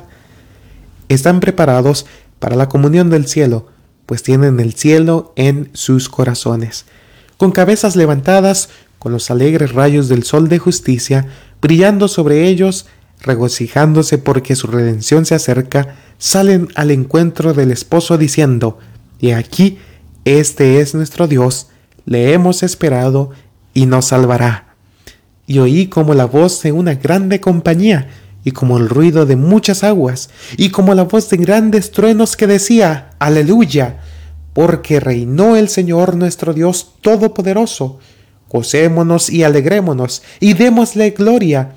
Están 1.08 1.40
preparados 1.40 2.06
para 2.38 2.56
la 2.56 2.68
comunión 2.68 3.10
del 3.10 3.26
cielo, 3.26 3.68
pues 4.06 4.22
tienen 4.22 4.60
el 4.60 4.74
cielo 4.74 5.32
en 5.36 5.70
sus 5.72 6.08
corazones. 6.08 6.86
Con 7.36 7.50
cabezas 7.50 7.96
levantadas, 7.96 8.68
con 8.98 9.12
los 9.12 9.30
alegres 9.30 9.72
rayos 9.72 10.08
del 10.08 10.22
sol 10.22 10.48
de 10.48 10.58
justicia, 10.58 11.26
brillando 11.60 12.06
sobre 12.06 12.46
ellos, 12.46 12.86
regocijándose 13.20 14.18
porque 14.18 14.54
su 14.54 14.68
redención 14.68 15.26
se 15.26 15.34
acerca, 15.34 15.96
salen 16.18 16.68
al 16.76 16.92
encuentro 16.92 17.54
del 17.54 17.72
esposo 17.72 18.18
diciendo, 18.18 18.78
Y 19.18 19.32
aquí, 19.32 19.78
este 20.24 20.80
es 20.80 20.94
nuestro 20.94 21.26
Dios, 21.26 21.68
le 22.06 22.32
hemos 22.32 22.62
esperado 22.62 23.30
y 23.74 23.84
nos 23.86 24.06
salvará. 24.06 24.74
Y 25.46 25.58
oí 25.58 25.88
como 25.88 26.14
la 26.14 26.24
voz 26.24 26.62
de 26.62 26.72
una 26.72 26.94
grande 26.94 27.40
compañía, 27.40 28.08
y 28.42 28.52
como 28.52 28.78
el 28.78 28.88
ruido 28.88 29.26
de 29.26 29.34
muchas 29.34 29.82
aguas, 29.82 30.30
y 30.56 30.70
como 30.70 30.94
la 30.94 31.02
voz 31.02 31.28
de 31.30 31.36
grandes 31.36 31.90
truenos 31.90 32.36
que 32.36 32.46
decía, 32.46 33.10
Aleluya, 33.18 33.98
porque 34.52 35.00
reinó 35.00 35.56
el 35.56 35.68
Señor 35.68 36.16
nuestro 36.16 36.54
Dios 36.54 36.94
Todopoderoso. 37.00 37.98
Gocémonos 38.48 39.30
y 39.30 39.42
alegrémonos, 39.42 40.22
y 40.38 40.54
démosle 40.54 41.10
gloria, 41.10 41.72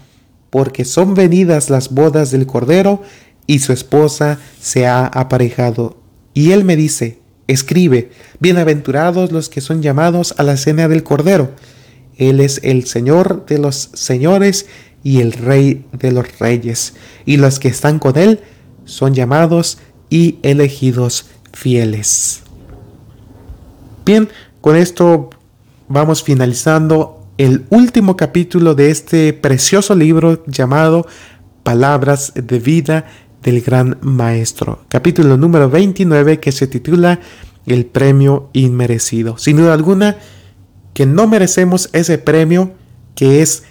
porque 0.51 0.85
son 0.85 1.15
venidas 1.15 1.71
las 1.71 1.89
bodas 1.89 2.29
del 2.29 2.45
Cordero, 2.45 3.01
y 3.47 3.59
su 3.59 3.73
esposa 3.73 4.37
se 4.61 4.85
ha 4.85 5.07
aparejado. 5.07 5.97
Y 6.35 6.51
él 6.51 6.63
me 6.63 6.75
dice, 6.75 7.18
escribe, 7.49 8.11
bienaventurados 8.39 9.31
los 9.31 9.49
que 9.49 9.59
son 9.59 9.81
llamados 9.81 10.35
a 10.37 10.43
la 10.43 10.55
cena 10.55 10.87
del 10.87 11.03
Cordero. 11.03 11.49
Él 12.15 12.41
es 12.41 12.61
el 12.63 12.85
Señor 12.85 13.47
de 13.47 13.57
los 13.57 13.89
señores 13.93 14.67
y 15.03 15.19
el 15.19 15.31
Rey 15.33 15.85
de 15.91 16.11
los 16.11 16.37
reyes, 16.37 16.93
y 17.25 17.37
los 17.37 17.59
que 17.59 17.69
están 17.69 17.97
con 17.97 18.17
Él 18.17 18.41
son 18.85 19.15
llamados 19.15 19.79
y 20.11 20.37
elegidos 20.43 21.25
fieles. 21.51 22.43
Bien, 24.05 24.29
con 24.61 24.75
esto 24.75 25.31
vamos 25.87 26.23
finalizando 26.23 27.25
el 27.39 27.65
último 27.71 28.15
capítulo 28.15 28.75
de 28.75 28.91
este 28.91 29.33
precioso 29.33 29.95
libro 29.95 30.43
llamado 30.45 31.07
Palabras 31.63 32.33
de 32.35 32.59
vida 32.59 33.05
del 33.43 33.61
gran 33.61 33.97
maestro. 34.01 34.83
Capítulo 34.87 35.37
número 35.37 35.69
29 35.69 36.39
que 36.39 36.51
se 36.51 36.67
titula 36.67 37.19
El 37.65 37.85
premio 37.85 38.49
inmerecido. 38.53 39.37
Sin 39.37 39.57
duda 39.57 39.73
alguna 39.73 40.17
que 40.93 41.05
no 41.05 41.27
merecemos 41.27 41.89
ese 41.93 42.17
premio 42.17 42.73
que 43.15 43.41
es 43.41 43.63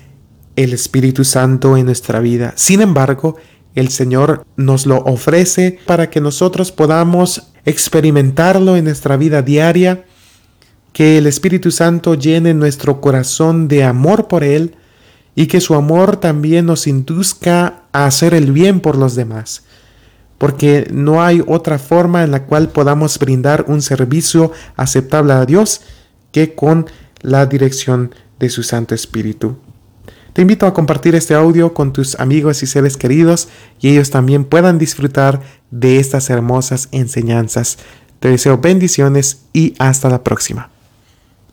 el 0.57 0.72
Espíritu 0.72 1.24
Santo 1.24 1.76
en 1.76 1.87
nuestra 1.87 2.20
vida. 2.20 2.52
Sin 2.57 2.81
embargo, 2.81 3.37
el 3.74 3.90
Señor 3.90 4.44
nos 4.57 4.87
lo 4.87 4.96
ofrece 4.98 5.78
para 5.87 6.11
que 6.11 6.20
nosotros 6.20 6.72
podamos 6.72 7.52
experimentarlo 7.64 8.76
en 8.76 8.85
nuestra 8.85 9.16
vida 9.16 9.42
diaria, 9.42 10.04
que 10.92 11.18
el 11.18 11.26
Espíritu 11.26 11.70
Santo 11.70 12.14
llene 12.14 12.54
nuestro 12.54 13.00
corazón 13.00 13.68
de 13.68 13.85
amor 13.85 14.26
por 14.26 14.42
Él 14.42 14.74
y 15.37 15.46
que 15.46 15.61
su 15.61 15.74
amor 15.76 16.16
también 16.16 16.66
nos 16.66 16.88
induzca 16.88 17.85
a 17.92 18.07
hacer 18.07 18.35
el 18.35 18.53
bien 18.53 18.81
por 18.81 18.96
los 18.96 19.14
demás, 19.14 19.64
porque 20.38 20.88
no 20.92 21.22
hay 21.22 21.42
otra 21.46 21.79
forma 21.79 22.22
en 22.22 22.31
la 22.31 22.44
cual 22.44 22.70
podamos 22.70 23.18
brindar 23.18 23.64
un 23.68 23.83
servicio 23.83 24.53
aceptable 24.77 25.33
a 25.33 25.46
Dios 25.46 25.83
que 26.33 26.55
con 26.55 26.87
la 27.20 27.46
dirección 27.46 28.14
de 28.38 28.51
su 28.51 28.62
Santo 28.62 28.94
Espíritu. 28.94 29.57
Te 30.33 30.42
invito 30.42 30.66
a 30.66 30.74
compartir 30.74 31.16
este 31.16 31.35
audio 31.35 31.74
con 31.74 31.92
tus 31.92 32.14
amigos 32.20 32.62
y 32.62 32.66
seres 32.66 32.96
queridos 32.96 33.48
y 33.81 33.88
ellos 33.88 34.11
también 34.11 34.44
puedan 34.44 34.79
disfrutar 34.79 35.40
de 35.72 35.98
estas 35.98 36.31
hermosas 36.31 36.88
enseñanzas. 36.92 37.79
Te 38.20 38.29
deseo 38.29 38.59
bendiciones 38.59 39.42
y 39.53 39.74
hasta 39.79 40.09
la 40.09 40.22
próxima. 40.22 40.70